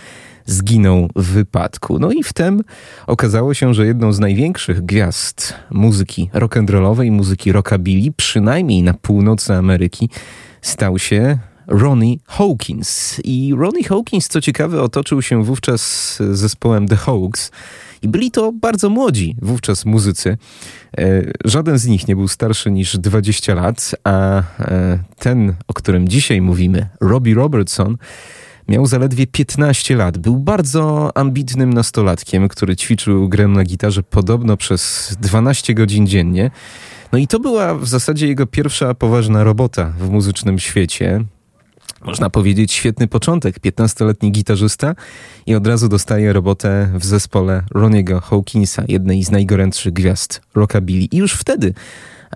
zginął 0.47 1.09
w 1.17 1.25
wypadku. 1.25 1.99
No 1.99 2.13
i 2.13 2.23
wtem 2.23 2.61
okazało 3.07 3.55
się, 3.55 3.75
że 3.75 3.87
jedną 3.87 4.13
z 4.13 4.21
największych 4.21 4.85
gwiazd 4.85 5.55
muzyki 5.71 6.31
rock'n'rollowej, 6.35 7.11
muzyki 7.11 7.53
rockabilly, 7.53 8.13
przynajmniej 8.17 8.83
na 8.83 8.95
północy 8.95 9.55
Ameryki, 9.55 10.11
stał 10.63 10.99
się 10.99 11.39
Ronnie 11.67 12.17
Hawkins. 12.27 13.21
I 13.25 13.55
Ronnie 13.57 13.85
Hawkins, 13.85 14.29
co 14.29 14.41
ciekawe, 14.41 14.83
otoczył 14.83 15.23
się 15.23 15.45
wówczas 15.45 16.19
zespołem 16.31 16.89
The 16.89 16.97
Hawks. 16.97 17.51
I 18.03 18.09
byli 18.09 18.31
to 18.31 18.53
bardzo 18.53 18.91
młodzi 18.91 19.37
wówczas 19.43 19.85
muzycy. 19.85 20.39
E, 20.99 21.23
żaden 21.45 21.79
z 21.79 21.87
nich 21.87 22.09
nie 22.09 22.17
był 22.17 22.29
starszy 22.29 22.71
niż 22.71 22.99
20 22.99 23.55
lat, 23.55 23.95
a 24.05 24.43
e, 24.59 24.99
ten, 25.19 25.55
o 25.69 25.75
którym 25.75 26.09
dzisiaj 26.09 26.41
mówimy, 26.41 26.89
Robbie 27.01 27.35
Robertson, 27.35 27.97
Miał 28.69 28.87
zaledwie 28.87 29.27
15 29.27 29.97
lat. 29.97 30.19
Był 30.19 30.39
bardzo 30.39 31.17
ambitnym 31.17 31.73
nastolatkiem, 31.73 32.49
który 32.49 32.77
ćwiczył 32.77 33.29
grę 33.29 33.49
na 33.49 33.65
gitarze 33.65 34.03
podobno 34.03 34.57
przez 34.57 35.13
12 35.21 35.75
godzin 35.75 36.07
dziennie. 36.07 36.51
No 37.13 37.19
i 37.19 37.27
to 37.27 37.41
była 37.41 37.75
w 37.75 37.89
zasadzie 37.89 38.27
jego 38.27 38.47
pierwsza 38.47 38.95
poważna 38.95 39.45
robota 39.45 39.93
w 39.99 40.11
muzycznym 40.11 40.59
świecie. 40.59 41.25
Można 42.05 42.31
powiedzieć 42.31 42.73
świetny 42.73 43.09
początek. 43.09 43.61
15-letni 43.61 44.33
gitarzysta 44.33 44.95
i 45.47 45.55
od 45.55 45.67
razu 45.67 45.89
dostaje 45.89 46.33
robotę 46.33 46.91
w 46.95 47.05
zespole 47.05 47.63
Roniego 47.71 48.21
Hawkinsa, 48.21 48.85
jednej 48.89 49.25
z 49.25 49.31
najgorętszych 49.31 49.93
gwiazd 49.93 50.41
rockabilly. 50.55 51.05
I 51.05 51.17
już 51.17 51.33
wtedy 51.33 51.75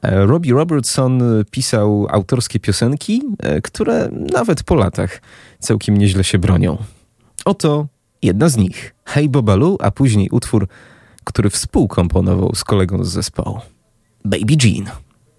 e, 0.03 0.27
Robbie 0.27 0.53
Robertson 0.53 1.23
pisał 1.51 2.07
autorskie 2.11 2.61
piosenki, 2.61 3.23
e, 3.39 3.61
które 3.61 4.09
nawet 4.33 4.63
po 4.63 4.75
latach 4.75 5.21
całkiem 5.59 5.97
nieźle 5.97 6.25
się 6.25 6.39
bronią. 6.39 6.79
Oto 7.45 7.87
jedna 8.23 8.49
z 8.49 8.57
nich. 8.57 8.95
Hey 9.05 9.29
Bobalu, 9.29 9.79
a 9.81 9.91
później 9.91 10.29
utwór, 10.31 10.69
który 11.25 11.51
współkomponował 11.51 12.55
z 12.55 12.65
kolegą 12.65 13.05
z 13.05 13.09
zespołu. 13.09 13.61
Baby 14.25 14.57
Jean. 14.65 14.91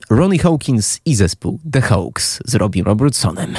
Ronnie 0.09 0.39
Hawkins 0.39 0.99
i 1.05 1.15
zespół 1.15 1.59
The 1.71 1.81
Hawks 1.81 2.39
z 2.45 2.55
Robbie 2.55 2.83
Robertsonem. 2.83 3.53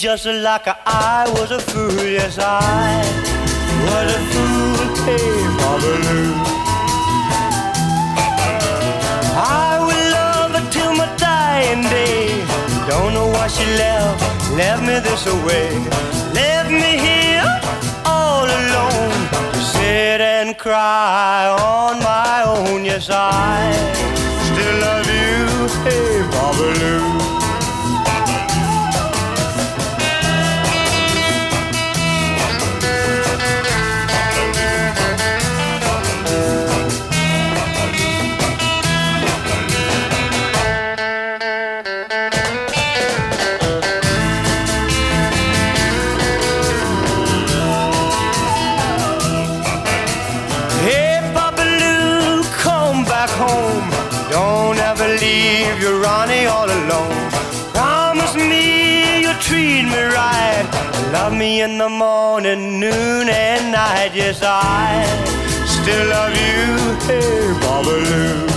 Just 0.00 0.24
like 0.24 0.66
I 0.86 1.28
was 1.34 1.50
a 1.50 1.58
fool. 1.58 1.92
Yes, 1.92 2.38
I 2.40 3.04
was 3.84 4.08
a 4.18 4.20
fool. 4.32 4.78
Hey, 5.04 5.28
Babaloo. 5.60 6.32
I 9.36 9.76
will 9.86 10.06
love 10.16 10.52
her 10.56 10.70
till 10.70 10.94
my 10.94 11.04
dying 11.16 11.82
day. 11.82 12.28
Don't 12.88 13.12
know 13.12 13.26
why 13.26 13.46
she 13.48 13.66
left, 13.76 14.22
left 14.52 14.82
me 14.82 15.00
this 15.00 15.26
away. 15.26 15.68
Left 16.32 16.70
me 16.70 16.92
here 17.06 17.52
all 18.06 18.46
alone 18.46 19.20
to 19.52 19.60
sit 19.60 20.22
and 20.22 20.56
cry 20.56 21.44
on 21.60 21.98
my 21.98 22.44
own. 22.46 22.86
Yes, 22.86 23.10
I 23.10 23.70
still 24.48 24.76
love 24.80 25.06
you, 25.06 25.68
hey, 25.84 26.22
Babaloo. 26.32 27.39
In 61.60 61.76
the 61.76 61.88
morning, 61.88 62.80
noon, 62.80 63.28
and 63.28 63.72
night. 63.72 64.12
Yes, 64.14 64.40
I 64.42 65.04
still 65.66 66.08
love 66.08 66.32
you. 66.32 66.96
Hey, 67.06 67.52
Babaloo. 67.60 68.49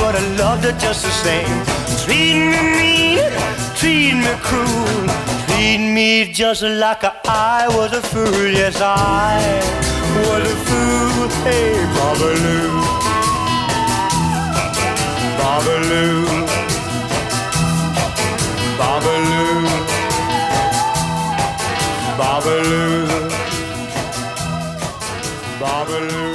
But 0.00 0.14
I 0.16 0.24
loved 0.36 0.64
her 0.64 0.72
just 0.78 1.04
the 1.04 1.10
same. 1.10 1.56
Treat 2.04 2.38
me 2.50 2.84
mean, 3.84 4.18
me 4.20 4.34
cruel, 4.42 5.08
treat 5.46 5.78
me 5.78 6.32
just 6.32 6.62
like 6.62 7.04
I 7.04 7.66
was 7.68 7.92
a 7.92 8.00
fool. 8.00 8.46
Yes, 8.60 8.80
I 8.80 9.60
was 10.26 10.44
a 10.52 10.56
fool. 10.66 11.28
Hey, 11.44 11.74
Babaloo, 11.96 12.70
Babaloo, 15.40 16.24
Babaloo, 18.80 19.64
Babaloo. 22.18 23.24
Babaloo. 25.60 26.33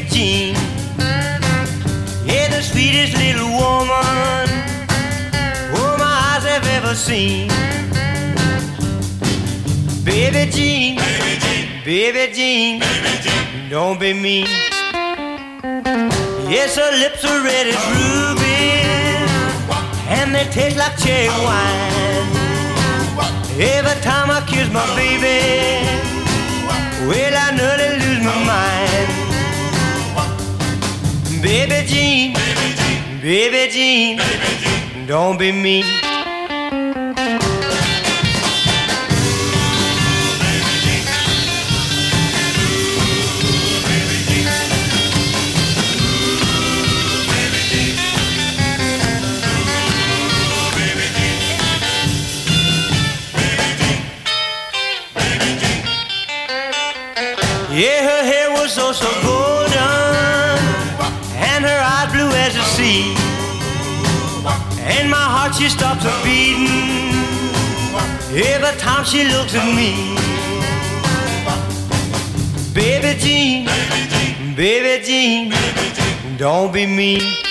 Baby 0.00 0.14
Jean. 0.16 0.54
Yeah, 2.24 2.48
the 2.48 2.62
sweetest 2.62 3.16
little 3.18 3.50
woman, 3.50 4.48
oh, 5.76 5.96
my 5.98 6.14
eyes 6.32 6.44
have 6.44 6.66
ever 6.66 6.94
seen. 6.94 7.48
Baby 10.02 10.50
Jean, 10.50 10.96
Baby 11.84 12.32
Jean, 12.32 12.80
don't 13.68 14.00
be 14.00 14.14
mean. 14.14 14.46
Yes, 16.48 16.76
her 16.76 16.92
lips 16.98 17.22
are 17.24 17.42
red 17.44 17.66
as 17.66 17.76
rubies, 17.92 19.30
and 20.08 20.34
they 20.34 20.44
taste 20.44 20.78
like 20.78 20.96
cherry 20.96 21.28
wine. 21.44 22.28
Every 23.60 24.00
time 24.00 24.30
I 24.30 24.40
kiss 24.46 24.70
my 24.72 24.86
baby, 24.96 25.84
well, 27.06 27.34
I 27.36 27.50
nearly 27.54 27.79
Baby 31.42 31.86
Jean, 31.86 32.34
baby 33.22 33.70
Jean, 33.70 34.20
don't 35.06 35.38
be 35.38 35.50
mean. 35.50 35.84
Yeah, 57.72 58.02
her 58.02 58.24
hair 58.24 58.50
was 58.50 58.72
so 58.72 58.92
so 58.92 59.08
golden, 59.22 59.39
And 64.82 65.08
my 65.08 65.16
heart 65.16 65.54
she 65.54 65.68
stops 65.68 66.04
a 66.04 66.12
beating 66.24 67.14
every 68.34 68.76
time 68.80 69.04
she 69.04 69.24
looks 69.24 69.54
at 69.54 69.64
me. 69.78 70.16
Baby 72.74 73.18
Jean, 73.18 73.66
baby 74.56 75.04
Jean, 75.04 75.52
don't 76.36 76.72
be 76.72 76.86
mean. 76.86 77.49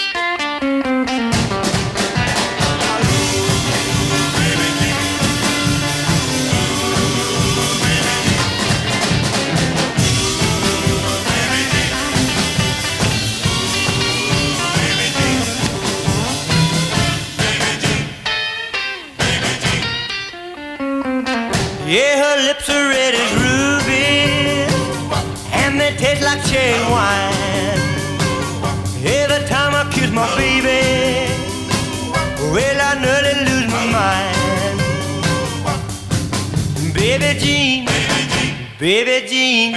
Baby 38.80 39.28
Jean, 39.28 39.76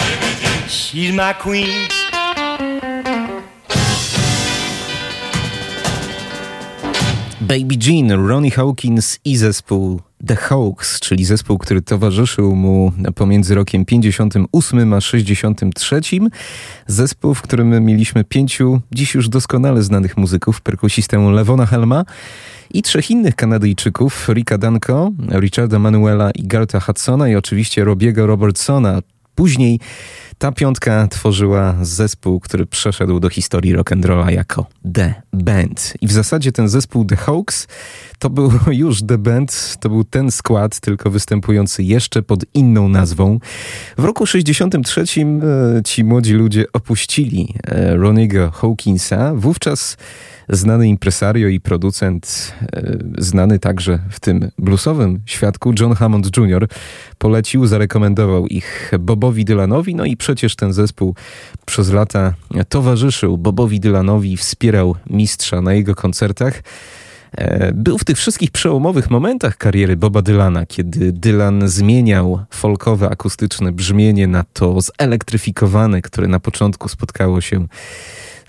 she's 0.68 1.12
my 1.12 1.34
queen. 1.34 1.88
Baby 7.40 7.76
Jean, 7.86 8.28
Ronnie 8.28 8.50
Hawkins 8.50 9.18
i 9.24 9.36
zespół 9.36 10.00
The 10.26 10.36
Hawks, 10.36 11.00
czyli 11.00 11.24
zespół, 11.24 11.58
który 11.58 11.82
towarzyszył 11.82 12.56
mu 12.56 12.92
pomiędzy 13.14 13.54
rokiem 13.54 13.84
58 13.84 14.92
a 14.92 15.00
63. 15.00 16.00
Zespół, 16.86 17.34
w 17.34 17.42
którym 17.42 17.84
mieliśmy 17.84 18.24
pięciu 18.24 18.80
dziś 18.92 19.14
już 19.14 19.28
doskonale 19.28 19.82
znanych 19.82 20.16
muzyków, 20.16 20.60
perkusistę 20.60 21.18
Levona 21.18 21.66
Helma 21.66 22.04
i 22.70 22.83
trzech 22.83 23.11
innych 23.11 23.37
Kanadyjczyków, 23.37 24.29
Ricka 24.29 24.59
Danko, 24.59 25.11
Richarda 25.31 25.79
Manuela 25.79 26.31
i 26.31 26.46
Garta 26.46 26.81
Hudsona 26.81 27.29
i 27.29 27.37
oczywiście 27.37 27.85
Robiego 27.85 28.27
Robertsona. 28.27 29.01
Później 29.35 29.81
ta 30.42 30.53
piątka 30.53 31.09
tworzyła 31.09 31.75
zespół, 31.83 32.40
który 32.40 32.66
przeszedł 32.66 33.20
do 33.20 33.29
historii 33.29 33.77
rock'n'rolla 33.77 34.31
jako 34.31 34.66
The 34.94 35.14
Band. 35.33 35.94
I 36.01 36.07
w 36.07 36.12
zasadzie 36.12 36.53
ten 36.53 36.68
zespół 36.68 37.05
The 37.05 37.16
Hawks 37.16 37.66
to 38.18 38.31
był 38.31 38.51
już 38.72 39.03
The 39.03 39.18
Band, 39.18 39.77
to 39.81 39.88
był 39.88 40.05
ten 40.05 40.31
skład, 40.31 40.81
tylko 40.81 41.11
występujący 41.11 41.83
jeszcze 41.83 42.22
pod 42.22 42.44
inną 42.55 42.88
nazwą. 42.88 43.38
W 43.98 44.05
roku 44.05 44.27
63 44.27 45.01
e, 45.01 45.83
ci 45.85 46.05
młodzi 46.05 46.35
ludzie 46.35 46.64
opuścili 46.72 47.55
e, 47.64 47.96
Roniego 47.96 48.51
Hawkinsa. 48.51 49.33
Wówczas 49.35 49.96
znany 50.52 50.88
impresario 50.88 51.48
i 51.48 51.60
producent, 51.60 52.52
e, 52.72 52.98
znany 53.18 53.58
także 53.58 53.98
w 54.10 54.20
tym 54.20 54.50
bluesowym 54.58 55.20
świadku, 55.26 55.72
John 55.80 55.94
Hammond 55.94 56.36
Jr., 56.36 56.68
polecił, 57.18 57.66
zarekomendował 57.66 58.46
ich 58.46 58.92
Bobowi 59.00 59.44
Dylanowi, 59.44 59.94
no 59.94 60.04
i 60.04 60.16
przecież 60.16 60.56
ten 60.56 60.72
zespół 60.72 61.14
przez 61.66 61.92
lata 61.92 62.34
towarzyszył 62.68 63.38
Bobowi 63.38 63.80
Dylanowi, 63.80 64.36
wspierał 64.36 64.96
mistrza 65.10 65.60
na 65.60 65.74
jego 65.74 65.94
koncertach. 65.94 66.62
E, 67.36 67.72
był 67.72 67.98
w 67.98 68.04
tych 68.04 68.16
wszystkich 68.16 68.50
przełomowych 68.50 69.10
momentach 69.10 69.56
kariery 69.56 69.96
Boba 69.96 70.22
Dylana, 70.22 70.66
kiedy 70.66 71.12
Dylan 71.12 71.68
zmieniał 71.68 72.44
folkowe, 72.50 73.10
akustyczne 73.10 73.72
brzmienie 73.72 74.26
na 74.26 74.44
to 74.52 74.78
zelektryfikowane, 74.80 76.02
które 76.02 76.28
na 76.28 76.40
początku 76.40 76.88
spotkało 76.88 77.40
się 77.40 77.66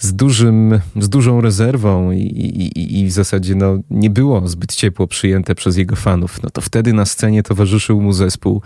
z, 0.03 0.13
dużym, 0.13 0.79
z 0.99 1.09
dużą 1.09 1.41
rezerwą 1.41 2.11
i, 2.11 2.19
i, 2.19 2.99
i 2.99 3.05
w 3.05 3.11
zasadzie 3.11 3.55
no, 3.55 3.77
nie 3.89 4.09
było 4.09 4.47
zbyt 4.47 4.75
ciepło 4.75 5.07
przyjęte 5.07 5.55
przez 5.55 5.77
jego 5.77 5.95
fanów. 5.95 6.43
No 6.43 6.49
to 6.49 6.61
wtedy 6.61 6.93
na 6.93 7.05
scenie 7.05 7.43
towarzyszył 7.43 8.01
mu 8.01 8.13
zespół 8.13 8.61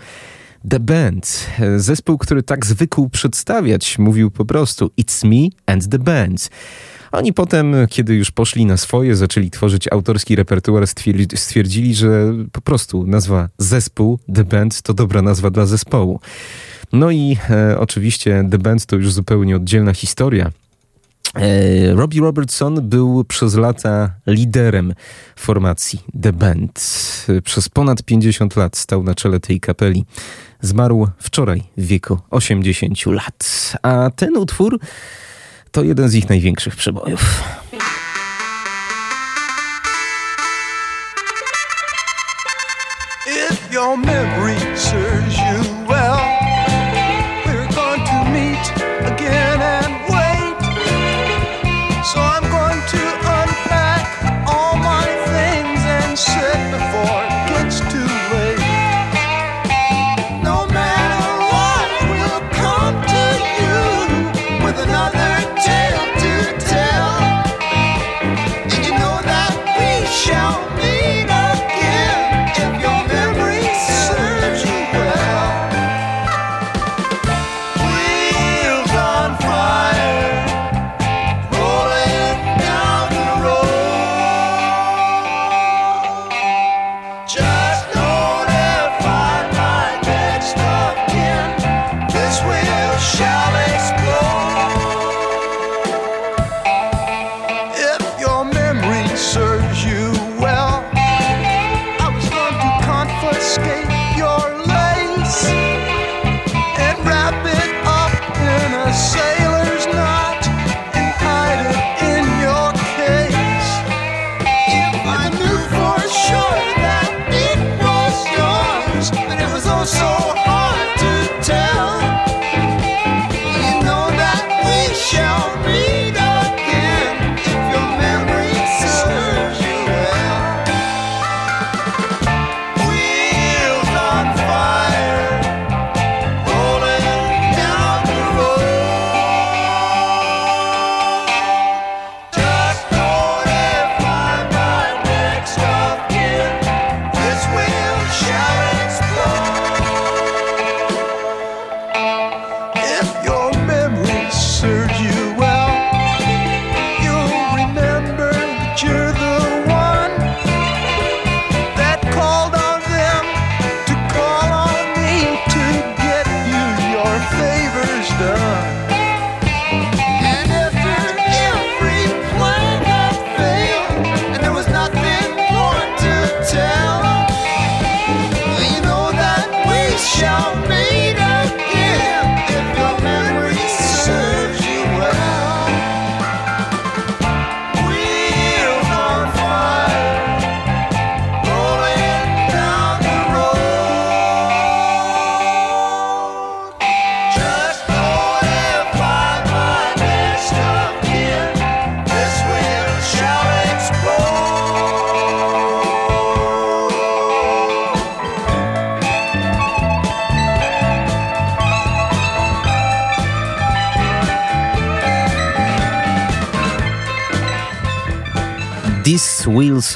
The 0.70 0.80
Band. 0.80 1.46
Zespół, 1.76 2.18
który 2.18 2.42
tak 2.42 2.66
zwykł 2.66 3.08
przedstawiać, 3.08 3.98
mówił 3.98 4.30
po 4.30 4.44
prostu 4.44 4.90
It's 5.00 5.28
me 5.28 5.48
and 5.66 5.88
the 5.88 5.98
band. 5.98 6.50
Oni 7.12 7.32
potem, 7.32 7.74
kiedy 7.88 8.14
już 8.14 8.30
poszli 8.30 8.66
na 8.66 8.76
swoje, 8.76 9.16
zaczęli 9.16 9.50
tworzyć 9.50 9.88
autorski 9.88 10.36
repertuar, 10.36 10.84
stwierdzili, 11.34 11.94
że 11.94 12.34
po 12.52 12.60
prostu 12.60 13.06
nazwa 13.06 13.48
zespół 13.58 14.18
The 14.34 14.44
Band 14.44 14.82
to 14.82 14.94
dobra 14.94 15.22
nazwa 15.22 15.50
dla 15.50 15.66
zespołu. 15.66 16.20
No 16.92 17.10
i 17.10 17.36
e, 17.50 17.78
oczywiście 17.78 18.48
The 18.50 18.58
Band 18.58 18.86
to 18.86 18.96
już 18.96 19.12
zupełnie 19.12 19.56
oddzielna 19.56 19.94
historia. 19.94 20.50
E, 21.34 21.94
Robbie 21.94 22.20
Robertson 22.20 22.88
był 22.88 23.24
przez 23.24 23.54
lata 23.54 24.10
liderem 24.26 24.94
formacji 25.36 26.00
The 26.22 26.32
Band. 26.32 26.80
Przez 27.44 27.68
ponad 27.68 28.02
50 28.02 28.56
lat 28.56 28.76
stał 28.76 29.02
na 29.02 29.14
czele 29.14 29.40
tej 29.40 29.60
kapeli. 29.60 30.04
Zmarł 30.60 31.08
wczoraj 31.18 31.62
w 31.76 31.86
wieku 31.86 32.18
80 32.30 33.06
lat. 33.06 33.72
A 33.82 34.10
ten 34.16 34.36
utwór 34.36 34.78
to 35.70 35.82
jeden 35.82 36.08
z 36.08 36.14
ich 36.14 36.28
największych 36.28 36.76
przebojów. 36.76 37.42
If 43.50 43.74
your 43.74 43.96
memory 43.98 44.76
serves 44.76 45.17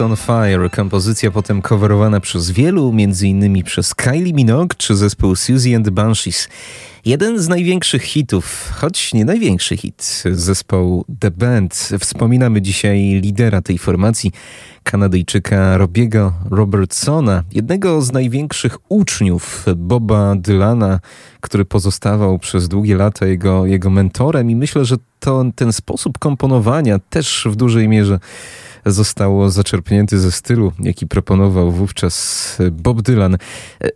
On 0.01 0.17
Fire, 0.17 0.71
kompozycja 0.71 1.31
potem 1.31 1.63
coverowana 1.63 2.21
przez 2.21 2.51
wielu, 2.51 2.95
m.in. 2.99 3.63
przez 3.63 3.95
Kylie 3.95 4.33
Minogue 4.33 4.75
czy 4.79 4.97
zespół 4.97 5.37
Susie 5.37 5.77
and 5.77 5.85
the 5.85 5.91
Banshees. 5.91 6.49
Jeden 7.05 7.39
z 7.39 7.49
największych 7.49 8.03
hitów, 8.03 8.73
choć 8.77 9.15
nie 9.15 9.25
największy 9.25 9.77
hit, 9.77 10.23
zespołu 10.33 11.05
The 11.19 11.31
Band. 11.31 11.89
Wspominamy 12.01 12.63
dzisiaj 12.63 12.99
lidera 13.23 13.63
tej 13.63 13.79
formacji, 13.79 14.33
Kanadyjczyka 14.83 15.77
Robiego 15.77 16.33
Robertsona, 16.51 17.45
jednego 17.53 18.03
z 18.03 18.13
największych 18.13 18.79
uczniów 18.89 19.67
Boba 19.77 20.35
Dylana, 20.37 21.01
który 21.41 21.65
pozostawał 21.65 22.39
przez 22.39 22.69
długie 22.69 22.97
lata 22.97 23.27
jego, 23.27 23.67
jego 23.67 23.91
mentorem 23.91 24.51
i 24.51 24.57
myślę, 24.57 24.85
że 24.85 24.97
to, 25.21 25.45
ten 25.55 25.73
sposób 25.73 26.19
komponowania 26.19 26.99
też 26.99 27.47
w 27.51 27.57
dużej 27.57 27.89
mierze 27.89 28.19
zostało 28.87 29.51
zaczerpnięty 29.51 30.19
ze 30.19 30.33
stylu, 30.33 30.73
jaki 30.79 31.07
proponował 31.07 31.73
wówczas 31.73 32.59
Bob 32.73 33.03
Dylan. 33.03 33.37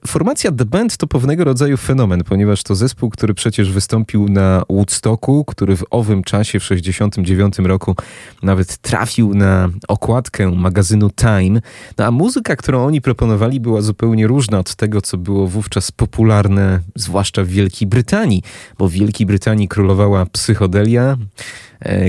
Formacja 0.07 0.53
The 0.53 0.65
Band 0.65 0.97
to 0.97 1.07
pewnego 1.07 1.45
rodzaju 1.45 1.77
fenomen, 1.77 2.25
ponieważ 2.25 2.63
to 2.63 2.75
zespół, 2.75 3.11
który 3.11 3.35
przecież 3.35 3.73
wystąpił 3.73 4.29
na 4.29 4.63
Woodstocku, 4.71 5.45
który 5.45 5.77
w 5.77 5.85
owym 5.91 6.25
czasie, 6.25 6.61
w 6.61 6.65
69 6.65 7.59
roku, 7.59 7.97
nawet 8.43 8.77
trafił 8.77 9.35
na 9.35 9.69
okładkę 9.89 10.51
magazynu 10.51 11.11
Time. 11.11 11.61
No 11.99 12.05
a 12.05 12.11
muzyka, 12.11 12.57
którą 12.57 12.87
oni 12.87 13.01
proponowali, 13.01 13.61
była 13.61 13.81
zupełnie 13.81 14.27
różna 14.27 14.59
od 14.59 14.75
tego, 14.75 15.03
co 15.03 15.19
było 15.19 15.47
wówczas 15.47 15.93
popularne, 15.93 16.81
zwłaszcza 16.95 17.45
w 17.45 17.49
Wielkiej 17.49 17.89
Brytanii, 17.89 18.43
bo 18.79 18.89
w 18.89 18.93
Wielkiej 18.93 19.27
Brytanii 19.27 19.69
królowała 19.69 20.27
psychodelia, 20.27 21.17
E, 21.17 21.17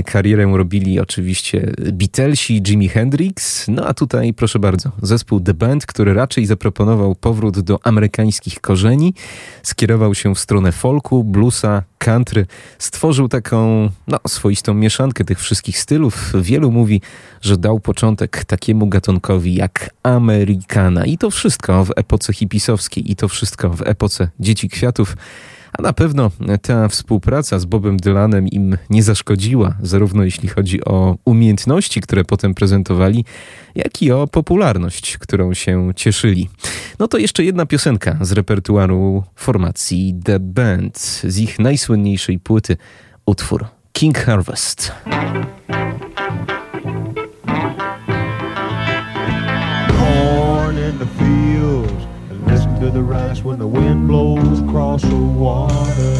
karierę 0.04 0.52
robili 0.56 1.00
oczywiście 1.00 1.72
Beatlesi, 1.92 2.62
Jimi 2.62 2.88
Hendrix, 2.88 3.68
no 3.68 3.86
a 3.86 3.94
tutaj 3.94 4.34
proszę 4.34 4.58
bardzo, 4.58 4.90
zespół 5.02 5.40
The 5.40 5.54
Band, 5.54 5.86
który 5.86 6.14
raczej 6.14 6.46
zaproponował 6.46 7.14
powrót 7.14 7.60
do 7.60 7.78
amerykańskich 7.86 8.60
korzeni, 8.60 9.14
skierował 9.62 10.14
się 10.14 10.34
w 10.34 10.38
stronę 10.38 10.72
folku, 10.72 11.24
bluesa, 11.24 11.82
country, 11.98 12.46
stworzył 12.78 13.28
taką 13.28 13.90
no, 14.06 14.18
swoistą 14.28 14.74
mieszankę 14.74 15.24
tych 15.24 15.40
wszystkich 15.40 15.78
stylów. 15.78 16.32
Wielu 16.40 16.70
mówi, 16.70 17.00
że 17.40 17.56
dał 17.56 17.80
początek 17.80 18.44
takiemu 18.44 18.86
gatunkowi 18.86 19.54
jak 19.54 19.90
Amerykana 20.02 21.06
i 21.06 21.18
to 21.18 21.30
wszystko 21.30 21.84
w 21.84 21.90
epoce 21.96 22.32
hipisowskiej 22.32 23.10
i 23.12 23.16
to 23.16 23.28
wszystko 23.28 23.70
w 23.70 23.82
epoce 23.82 24.28
Dzieci 24.40 24.68
Kwiatów. 24.68 25.16
A 25.78 25.82
na 25.82 25.92
pewno 25.92 26.30
ta 26.62 26.88
współpraca 26.88 27.58
z 27.58 27.64
Bobem 27.64 27.96
Dylanem 27.96 28.48
im 28.48 28.76
nie 28.90 29.02
zaszkodziła, 29.02 29.74
zarówno 29.82 30.24
jeśli 30.24 30.48
chodzi 30.48 30.84
o 30.84 31.16
umiejętności, 31.24 32.00
które 32.00 32.24
potem 32.24 32.54
prezentowali, 32.54 33.24
jak 33.74 34.02
i 34.02 34.12
o 34.12 34.26
popularność, 34.26 35.18
którą 35.18 35.54
się 35.54 35.90
cieszyli. 35.96 36.48
No 36.98 37.08
to 37.08 37.18
jeszcze 37.18 37.44
jedna 37.44 37.66
piosenka 37.66 38.18
z 38.20 38.32
repertuaru 38.32 39.24
formacji 39.34 40.14
The 40.24 40.40
Band, 40.40 40.98
z 41.24 41.38
ich 41.38 41.58
najsłynniejszej 41.58 42.38
płyty, 42.38 42.76
utwór 43.26 43.66
King 43.92 44.18
Harvest. 44.18 44.92
The 52.98 53.04
rice 53.04 53.44
when 53.44 53.60
the 53.60 53.66
wind 53.66 54.08
blows 54.08 54.60
across 54.60 55.02
the 55.02 55.14
water. 55.14 56.14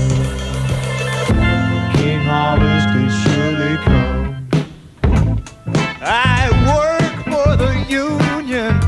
King 1.96 2.20
harvest 2.20 2.90
is 3.02 3.12
surely 3.24 3.76
come. 3.78 4.48
I 6.00 6.40
work 6.70 7.16
for 7.24 7.56
the 7.56 7.72
union, 7.88 8.78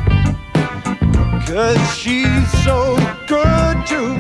cause 1.47 1.83
she's 1.97 2.49
so 2.63 2.97
good 3.27 3.85
to 3.89 4.20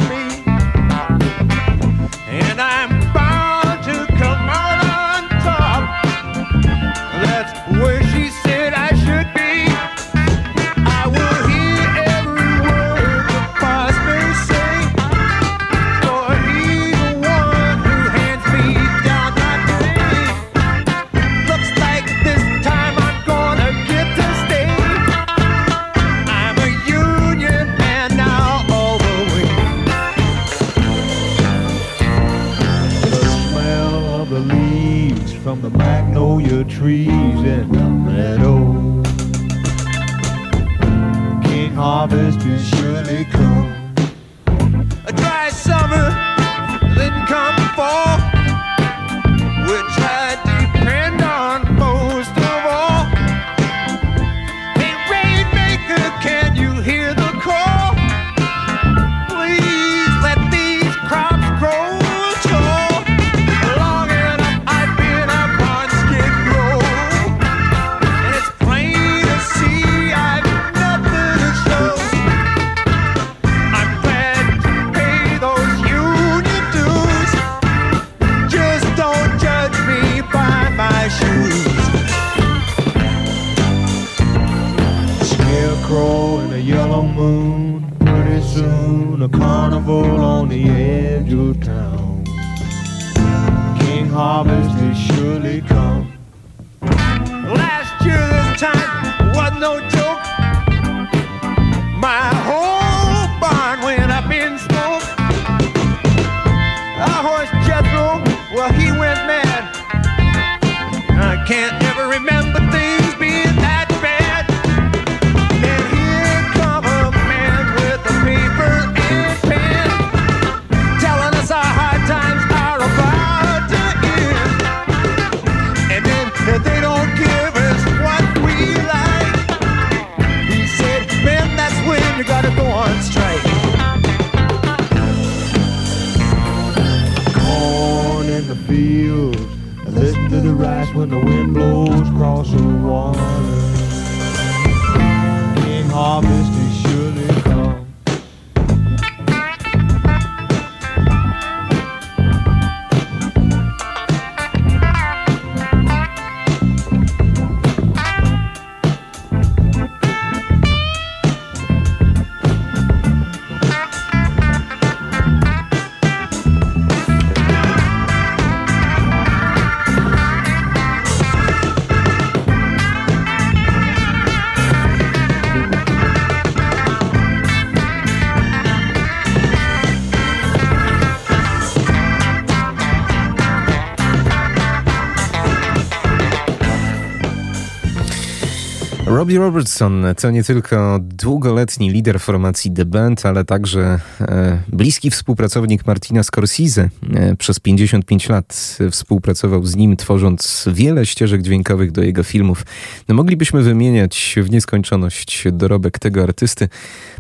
Robbie 189.31 189.45
Robertson 189.45 190.05
to 190.20 190.31
nie 190.31 190.45
tylko 190.45 190.99
długoletni 191.03 191.91
lider 191.91 192.20
formacji 192.20 192.70
The 192.70 192.85
Band, 192.85 193.26
ale 193.26 193.45
także 193.45 194.01
e, 194.20 194.62
bliski 194.68 195.11
współpracownik 195.11 195.87
Martina 195.87 196.22
Scorsese. 196.22 196.89
E, 197.14 197.37
przez 197.37 197.61
55 197.61 198.28
lat 198.28 198.78
współpracował 198.91 199.64
z 199.64 199.76
nim, 199.76 199.97
tworząc 199.97 200.68
wiele 200.72 201.07
ścieżek 201.07 201.43
dźwiękowych 201.43 201.93
do 201.93 202.03
jego 202.03 202.22
filmów. 202.22 202.62
No, 203.09 203.14
moglibyśmy 203.14 203.62
wymieniać 203.62 204.35
w 204.43 204.51
nieskończoność 204.51 205.45
dorobek 205.53 205.99
tego 205.99 206.22
artysty. 206.22 206.68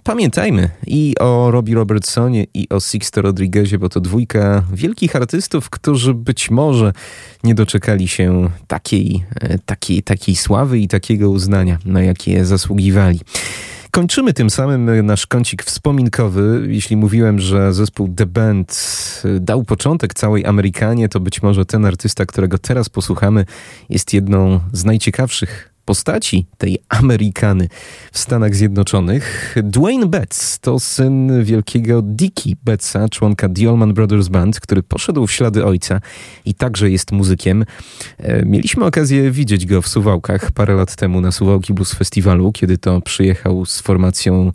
Pamiętajmy 0.02 0.70
i 0.86 1.14
o 1.20 1.50
Robbie 1.50 1.74
Robertsonie, 1.74 2.46
i 2.54 2.68
o 2.68 2.80
Sixto 2.80 3.22
Rodriguezie, 3.22 3.78
bo 3.78 3.88
to 3.88 4.00
dwójka 4.00 4.62
wielkich 4.72 5.16
artystów, 5.16 5.70
którzy 5.70 6.14
być 6.14 6.50
może 6.50 6.92
nie 7.44 7.54
doczekali 7.54 8.08
się 8.08 8.50
takiej, 8.66 9.24
e, 9.40 9.58
takiej, 9.58 10.02
takiej 10.02 10.36
sławy 10.36 10.78
i 10.78 10.88
takiego 10.88 11.30
uznania, 11.30 11.78
na 11.84 11.99
jakie 12.02 12.44
zasługiwali. 12.44 13.20
Kończymy 13.90 14.32
tym 14.32 14.50
samym 14.50 15.06
nasz 15.06 15.26
kącik 15.26 15.62
wspominkowy. 15.62 16.66
Jeśli 16.68 16.96
mówiłem, 16.96 17.38
że 17.38 17.72
zespół 17.74 18.14
The 18.14 18.26
Band 18.26 18.72
e, 19.24 19.40
dał 19.40 19.64
początek 19.64 20.14
całej 20.14 20.46
Amerykanie, 20.46 21.08
to 21.08 21.20
być 21.20 21.42
może 21.42 21.66
ten 21.66 21.84
artysta, 21.84 22.26
którego 22.26 22.58
teraz 22.58 22.88
posłuchamy, 22.88 23.44
jest 23.88 24.14
jedną 24.14 24.60
z 24.72 24.84
najciekawszych 24.84 25.69
postaci 25.90 26.46
tej 26.58 26.78
Amerykany 26.88 27.68
w 28.12 28.18
Stanach 28.18 28.54
Zjednoczonych. 28.54 29.54
Dwayne 29.62 30.06
Betts 30.06 30.58
to 30.60 30.80
syn 30.80 31.44
wielkiego 31.44 32.02
Dickie 32.02 32.56
Bettsa, 32.64 33.08
członka 33.08 33.48
The 33.48 33.68
Allman 33.68 33.94
Brothers 33.94 34.28
Band, 34.28 34.60
który 34.60 34.82
poszedł 34.82 35.26
w 35.26 35.32
ślady 35.32 35.64
ojca 35.64 36.00
i 36.44 36.54
także 36.54 36.90
jest 36.90 37.12
muzykiem. 37.12 37.64
E, 38.18 38.44
mieliśmy 38.44 38.84
okazję 38.84 39.30
widzieć 39.30 39.66
go 39.66 39.82
w 39.82 39.88
Suwałkach 39.88 40.52
parę 40.52 40.74
lat 40.74 40.96
temu 40.96 41.20
na 41.20 41.32
Suwałki 41.32 41.74
Blues 41.74 41.94
Festiwalu, 41.94 42.52
kiedy 42.52 42.78
to 42.78 43.00
przyjechał 43.00 43.66
z 43.66 43.80
formacją 43.80 44.52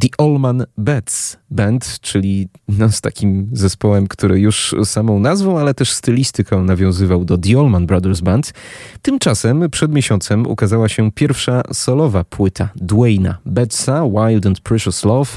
The 0.00 0.08
Allman 0.18 0.64
Betts 0.78 1.36
Band, 1.50 2.00
czyli 2.00 2.48
no, 2.68 2.92
z 2.92 3.00
takim 3.00 3.50
zespołem, 3.52 4.06
który 4.06 4.40
już 4.40 4.74
samą 4.84 5.18
nazwą, 5.18 5.58
ale 5.58 5.74
też 5.74 5.92
stylistyką 5.92 6.64
nawiązywał 6.64 7.24
do 7.24 7.38
The 7.38 7.58
Allman 7.58 7.86
Brothers 7.86 8.20
Band. 8.20 8.54
Tymczasem 9.02 9.70
przed 9.70 9.92
miesiącem 9.92 10.46
ukazała 10.46 10.88
się 10.88 11.12
pierwsza 11.12 11.62
solowa 11.72 12.24
płyta 12.24 12.68
Dwayna 12.76 13.38
Bettsa, 13.46 14.02
Wild 14.04 14.46
and 14.46 14.60
Precious 14.60 15.04
Love, 15.04 15.30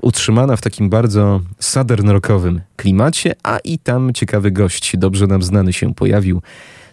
utrzymana 0.00 0.56
w 0.56 0.60
takim 0.60 0.90
bardzo 0.90 1.40
southern 1.58 2.08
rockowym 2.08 2.60
klimacie, 2.76 3.34
a 3.42 3.58
i 3.58 3.78
tam 3.78 4.12
ciekawy 4.12 4.50
gość, 4.50 4.96
dobrze 4.96 5.26
nam 5.26 5.42
znany 5.42 5.72
się 5.72 5.94
pojawił, 5.94 6.42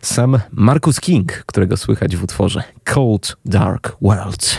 sam 0.02 0.40
Marcus 0.52 1.00
King, 1.00 1.44
którego 1.46 1.78
słychać 1.78 2.16
w 2.16 2.24
utworze 2.24 2.64
Cold 2.84 3.38
Dark 3.46 3.98
World. 4.02 4.58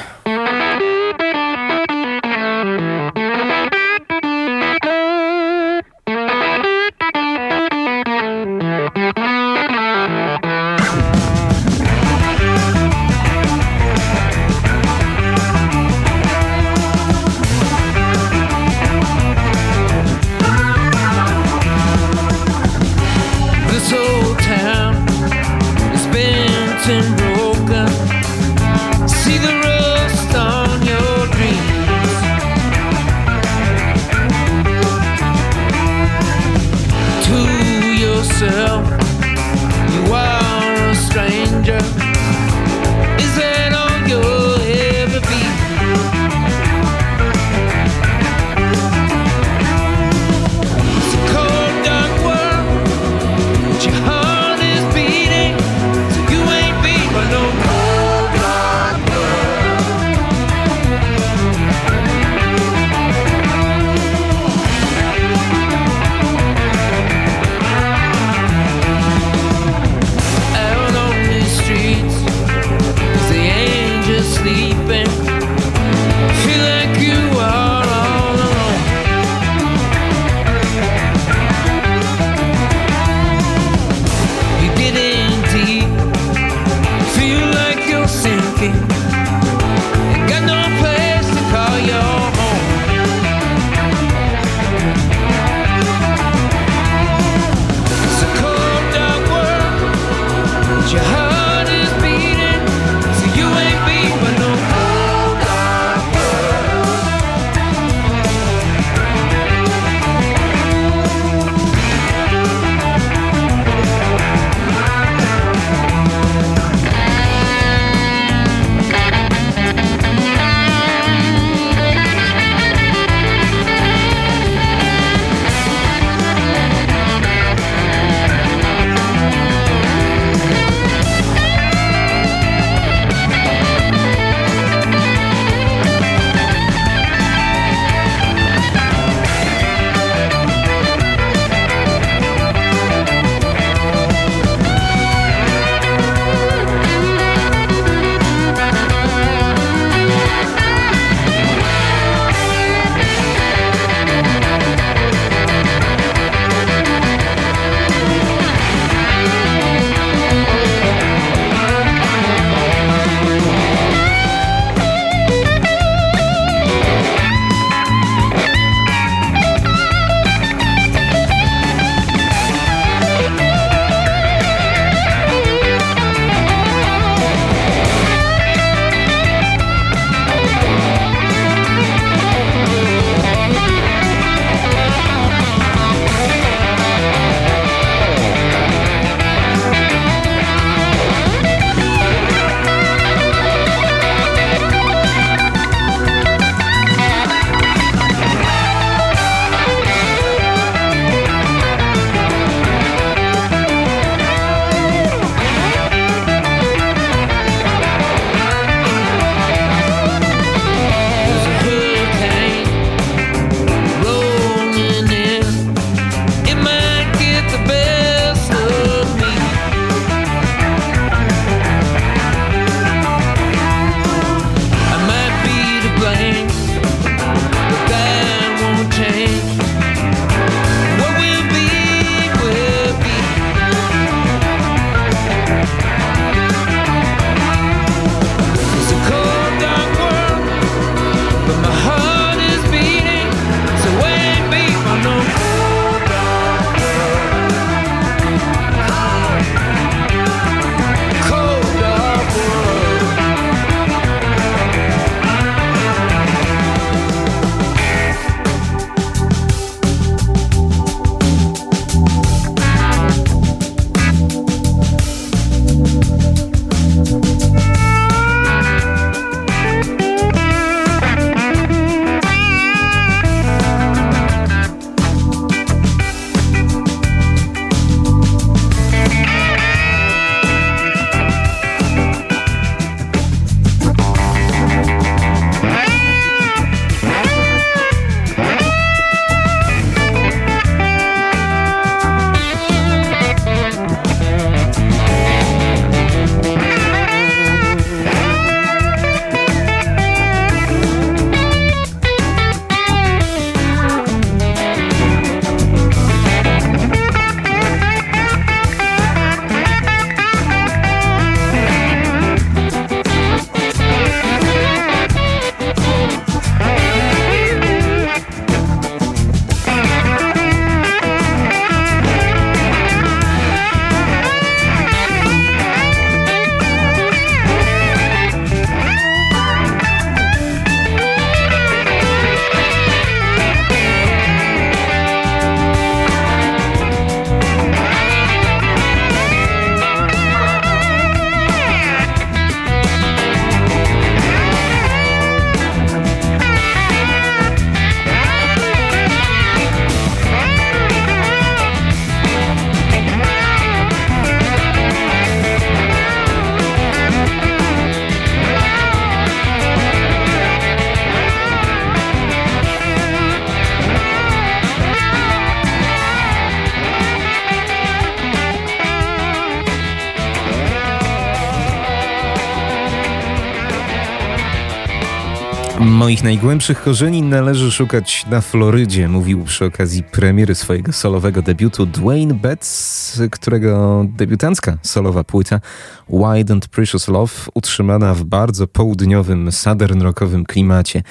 Moich 376.11 376.25
najgłębszych 376.25 376.83
korzeni 376.83 377.23
należy 377.23 377.73
szukać 377.73 378.27
na 378.31 378.41
Florydzie, 378.41 379.09
mówił 379.09 379.45
przy 379.45 379.65
okazji 379.65 380.03
premiery 380.03 380.55
swojego 380.55 380.93
solowego 380.93 381.43
debiutu 381.43 381.87
Dwayne 381.87 382.35
Betts, 382.35 383.21
którego 383.31 384.05
debiutancka 384.09 384.79
solowa 384.83 385.25
płyta 385.25 385.61
Wide 386.09 386.53
and 386.53 386.69
Precious 386.69 387.09
Love 387.09 387.33
utrzymana 387.55 388.15
w 388.15 388.25
bardzo 388.25 388.67
południowym, 388.67 389.53
southern 389.53 390.03
rockowym 390.03 390.45
klimacie. 390.45 391.03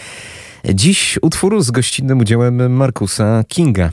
Dziś 0.74 1.20
utwór 1.22 1.64
z 1.64 1.72
gościnnym 1.72 2.20
udziałem 2.20 2.74
Markusa 2.74 3.44
Kinga. 3.48 3.92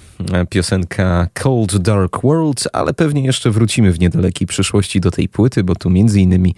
Piosenka 0.50 1.28
Cold 1.34 1.76
Dark 1.76 2.22
World, 2.22 2.68
ale 2.72 2.94
pewnie 2.94 3.24
jeszcze 3.24 3.50
wrócimy 3.50 3.92
w 3.92 4.00
niedalekiej 4.00 4.46
przyszłości 4.46 5.00
do 5.00 5.10
tej 5.10 5.28
płyty, 5.28 5.64
bo 5.64 5.74
tu 5.74 5.90
między 5.90 6.20
innymi 6.20 6.54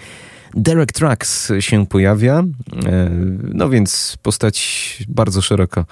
Derek 0.54 0.92
Trucks 0.92 1.52
się 1.60 1.86
pojawia, 1.86 2.44
e, 2.86 3.10
no 3.42 3.68
więc 3.68 4.16
postać 4.22 4.98
bardzo 5.08 5.42
szeroko 5.42 5.84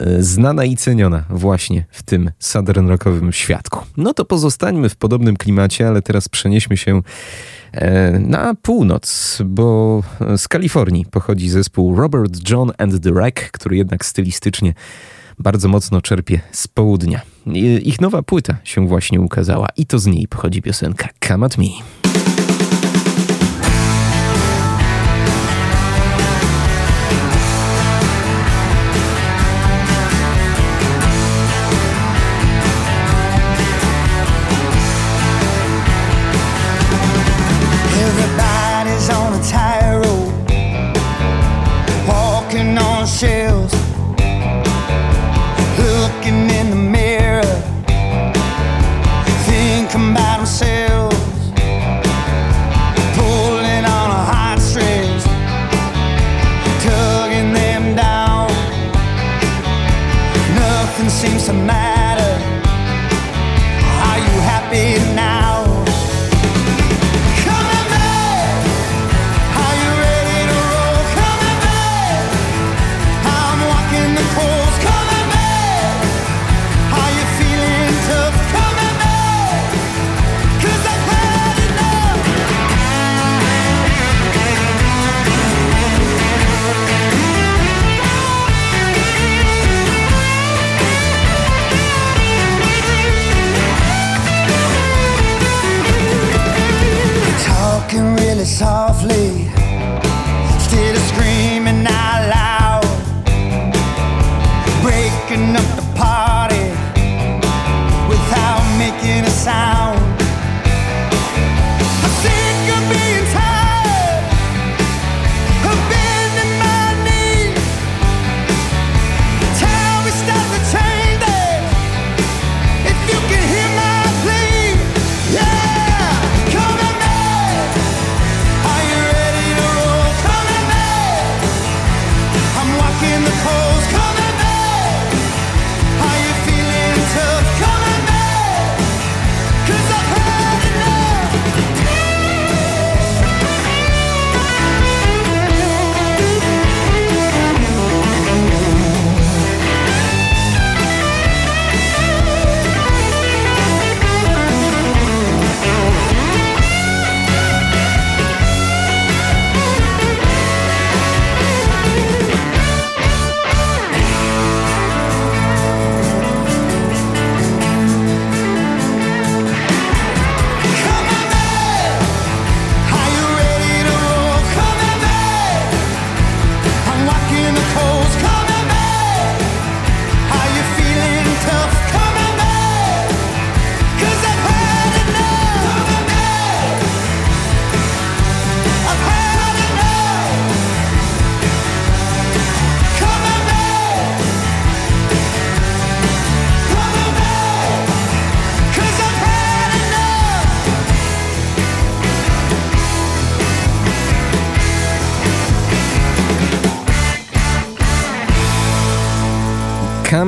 e, 0.00 0.22
znana 0.22 0.64
i 0.64 0.76
ceniona 0.76 1.24
właśnie 1.30 1.84
w 1.90 2.02
tym 2.02 2.30
southern 2.38 2.88
rockowym 2.88 3.32
świadku. 3.32 3.80
No 3.96 4.14
to 4.14 4.24
pozostańmy 4.24 4.88
w 4.88 4.96
podobnym 4.96 5.36
klimacie, 5.36 5.88
ale 5.88 6.02
teraz 6.02 6.28
przenieśmy 6.28 6.76
się 6.76 7.02
e, 7.72 8.18
na 8.18 8.54
północ, 8.54 9.38
bo 9.44 10.02
z 10.36 10.48
Kalifornii 10.48 11.06
pochodzi 11.10 11.48
zespół 11.48 11.96
Robert 11.96 12.50
John 12.50 12.72
and 12.78 13.02
the 13.02 13.12
Wreck, 13.12 13.50
który 13.50 13.76
jednak 13.76 14.04
stylistycznie 14.04 14.74
bardzo 15.38 15.68
mocno 15.68 16.02
czerpie 16.02 16.40
z 16.52 16.68
południa. 16.68 17.20
Ich 17.82 18.00
nowa 18.00 18.22
płyta 18.22 18.56
się 18.64 18.88
właśnie 18.88 19.20
ukazała 19.20 19.68
i 19.76 19.86
to 19.86 19.98
z 19.98 20.06
niej 20.06 20.28
pochodzi 20.28 20.62
piosenka 20.62 21.08
Come 21.28 21.46
At 21.46 21.58
Me. 21.58 21.99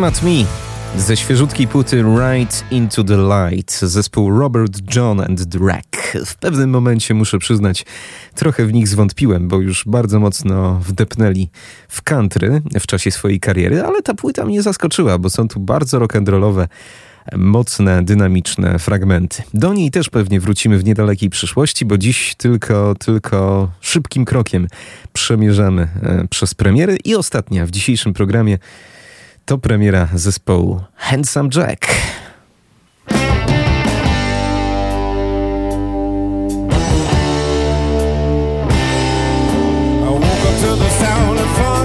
Come 0.03 0.12
Me 0.22 0.46
ze 0.96 1.16
świeżutkiej 1.16 1.68
płyty 1.68 2.03
Right 2.03 2.64
Into 2.70 3.05
the 3.05 3.16
Light 3.16 3.78
zespół 3.80 4.38
Robert 4.38 4.96
John 4.96 5.20
and 5.20 5.42
Drake. 5.42 6.24
W 6.26 6.34
pewnym 6.36 6.70
momencie 6.70 7.14
muszę 7.14 7.38
przyznać, 7.38 7.84
trochę 8.34 8.66
w 8.66 8.72
nich 8.72 8.88
zwątpiłem, 8.88 9.48
bo 9.48 9.61
już 9.61 9.84
bardzo 9.86 10.20
mocno 10.20 10.80
wdepnęli 10.86 11.50
w 11.88 12.03
country 12.03 12.62
w 12.80 12.86
czasie 12.86 13.11
swojej 13.11 13.40
kariery, 13.40 13.82
ale 13.82 14.03
ta 14.03 14.14
płyta 14.14 14.44
mnie 14.44 14.62
zaskoczyła, 14.62 15.18
bo 15.18 15.30
są 15.30 15.48
tu 15.48 15.61
bardzo 15.61 16.00
rock'n'rollowe 16.00 16.66
mocne, 17.36 18.05
dynamiczne 18.05 18.78
fragmenty. 18.78 19.42
Do 19.55 19.72
niej 19.72 19.90
też 19.90 20.09
pewnie 20.11 20.40
wrócimy 20.40 20.78
w 20.78 20.84
niedalekiej 20.84 21.30
przyszłości, 21.30 21.84
bo 21.84 21.98
dziś 21.98 22.34
tylko, 22.34 22.94
tylko 22.94 23.70
szybkim 23.80 24.24
krokiem 24.24 24.66
przemierzamy 25.12 25.88
e, 26.03 26.26
przez 26.30 26.55
premiery 26.55 26.98
i 27.05 27.14
ostatnia 27.14 27.66
w 27.66 27.70
dzisiejszym 27.70 28.12
programie 28.12 28.59
to 29.45 29.59
premiera 29.59 30.09
zespołu 30.14 30.80
Handsome 30.95 31.49
Jack. 31.57 31.86
I 33.11 33.14
woke 40.05 40.24
up 40.24 40.61
to 40.61 40.76
the 40.76 40.90
sound 40.90 41.38
of 41.40 41.57
fun. 41.57 41.82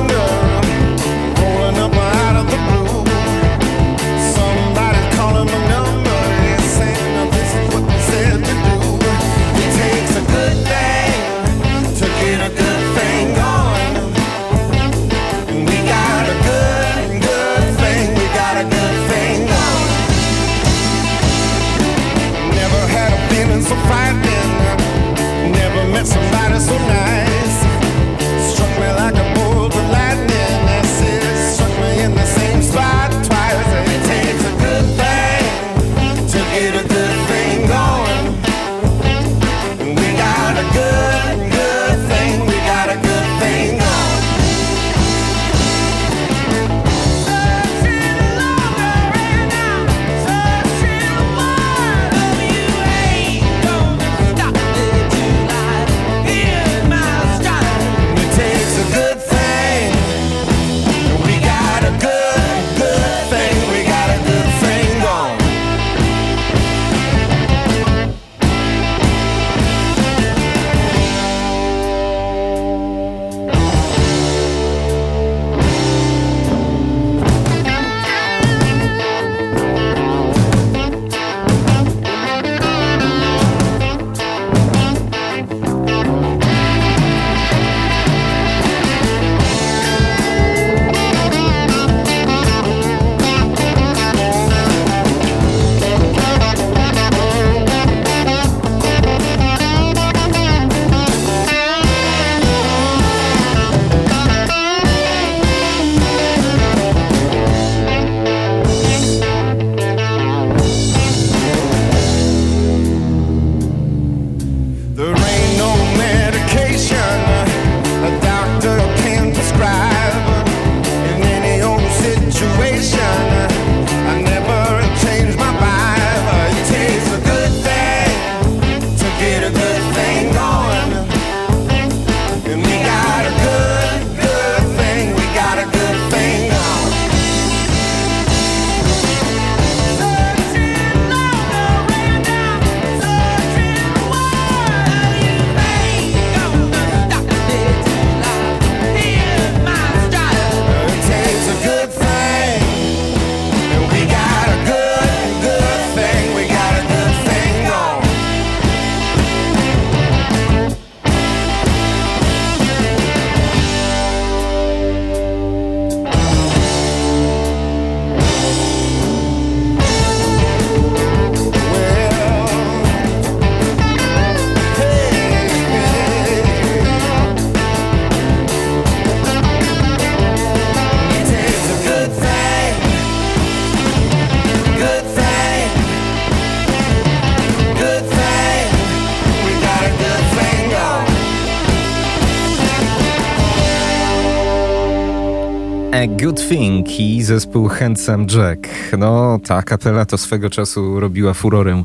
Good 196.21 196.49
Thing 196.49 196.99
i 196.99 197.23
zespół 197.23 197.67
Handsome 197.67 198.25
Jack. 198.35 198.67
No, 198.97 199.39
ta 199.47 199.63
kapela 199.63 200.05
to 200.05 200.17
swego 200.17 200.49
czasu 200.49 200.99
robiła 200.99 201.33
furorę 201.33 201.83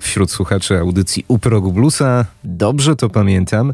wśród 0.00 0.30
słuchaczy 0.30 0.78
audycji 0.78 1.24
U 1.28 1.38
Progu 1.38 1.72
Bluesa. 1.72 2.26
Dobrze 2.44 2.96
to 2.96 3.08
pamiętam. 3.08 3.72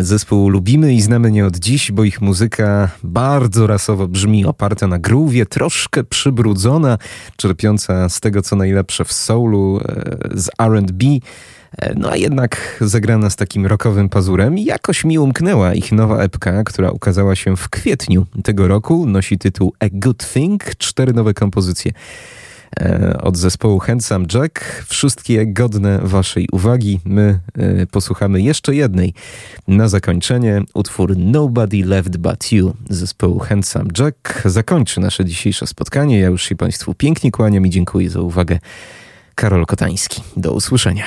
Zespół 0.00 0.48
lubimy 0.48 0.94
i 0.94 1.00
znamy 1.00 1.30
nie 1.30 1.46
od 1.46 1.56
dziś, 1.56 1.92
bo 1.92 2.04
ich 2.04 2.20
muzyka 2.20 2.90
bardzo 3.02 3.66
rasowo 3.66 4.08
brzmi, 4.08 4.44
oparta 4.44 4.86
na 4.86 4.98
groove'ie, 4.98 5.46
troszkę 5.46 6.04
przybrudzona, 6.04 6.98
czerpiąca 7.36 8.08
z 8.08 8.20
tego, 8.20 8.42
co 8.42 8.56
najlepsze 8.56 9.04
w 9.04 9.12
soulu, 9.12 9.80
e, 9.80 10.18
z 10.34 10.50
R&B. 10.58 11.06
E, 11.78 11.94
No 11.96 12.10
a 12.10 12.16
jednak 12.16 12.76
zagrana 12.80 13.30
z 13.30 13.36
takim 13.36 13.66
rockowym 13.66 14.08
pazurem 14.08 14.58
jakoś 14.58 15.04
mi 15.04 15.18
umknęła 15.18 15.74
ich 15.74 15.92
nowa 15.92 16.18
epka, 16.18 16.64
która 16.64 16.90
ukazała 16.90 17.36
się 17.36 17.56
w 17.56 17.68
kwietniu 17.68 18.26
tego 18.44 18.68
roku. 18.68 19.06
Nosi 19.06 19.38
tytuł 19.38 19.72
A 19.80 19.86
Good 19.92 20.32
Thing, 20.32 20.64
cztery 20.78 21.12
nowe 21.12 21.34
kompozycje 21.34 21.92
e, 22.80 23.18
od 23.22 23.36
zespołu 23.36 23.78
Handsome 23.78 24.26
Jack. 24.34 24.84
Wszystkie 24.86 25.46
godne 25.46 25.98
waszej 26.02 26.48
uwagi. 26.52 27.00
My 27.04 27.40
e, 27.58 27.86
posłuchamy 27.86 28.42
jeszcze 28.42 28.74
jednej. 28.74 29.14
Na 29.68 29.88
zakończenie 29.88 30.62
utwór 30.74 31.16
Nobody 31.16 31.84
Left 31.84 32.16
But 32.16 32.52
You 32.52 32.74
zespołu 32.90 33.38
Handsome 33.38 33.90
Jack 33.98 34.42
zakończy 34.44 35.00
nasze 35.00 35.24
dzisiejsze 35.24 35.66
spotkanie. 35.66 36.20
Ja 36.20 36.28
już 36.28 36.42
się 36.42 36.56
Państwu 36.56 36.94
pięknie 36.94 37.30
kłaniam 37.30 37.66
i 37.66 37.70
dziękuję 37.70 38.10
za 38.10 38.20
uwagę. 38.20 38.58
Karol 39.34 39.66
Kotański. 39.66 40.22
Do 40.36 40.52
usłyszenia. 40.52 41.06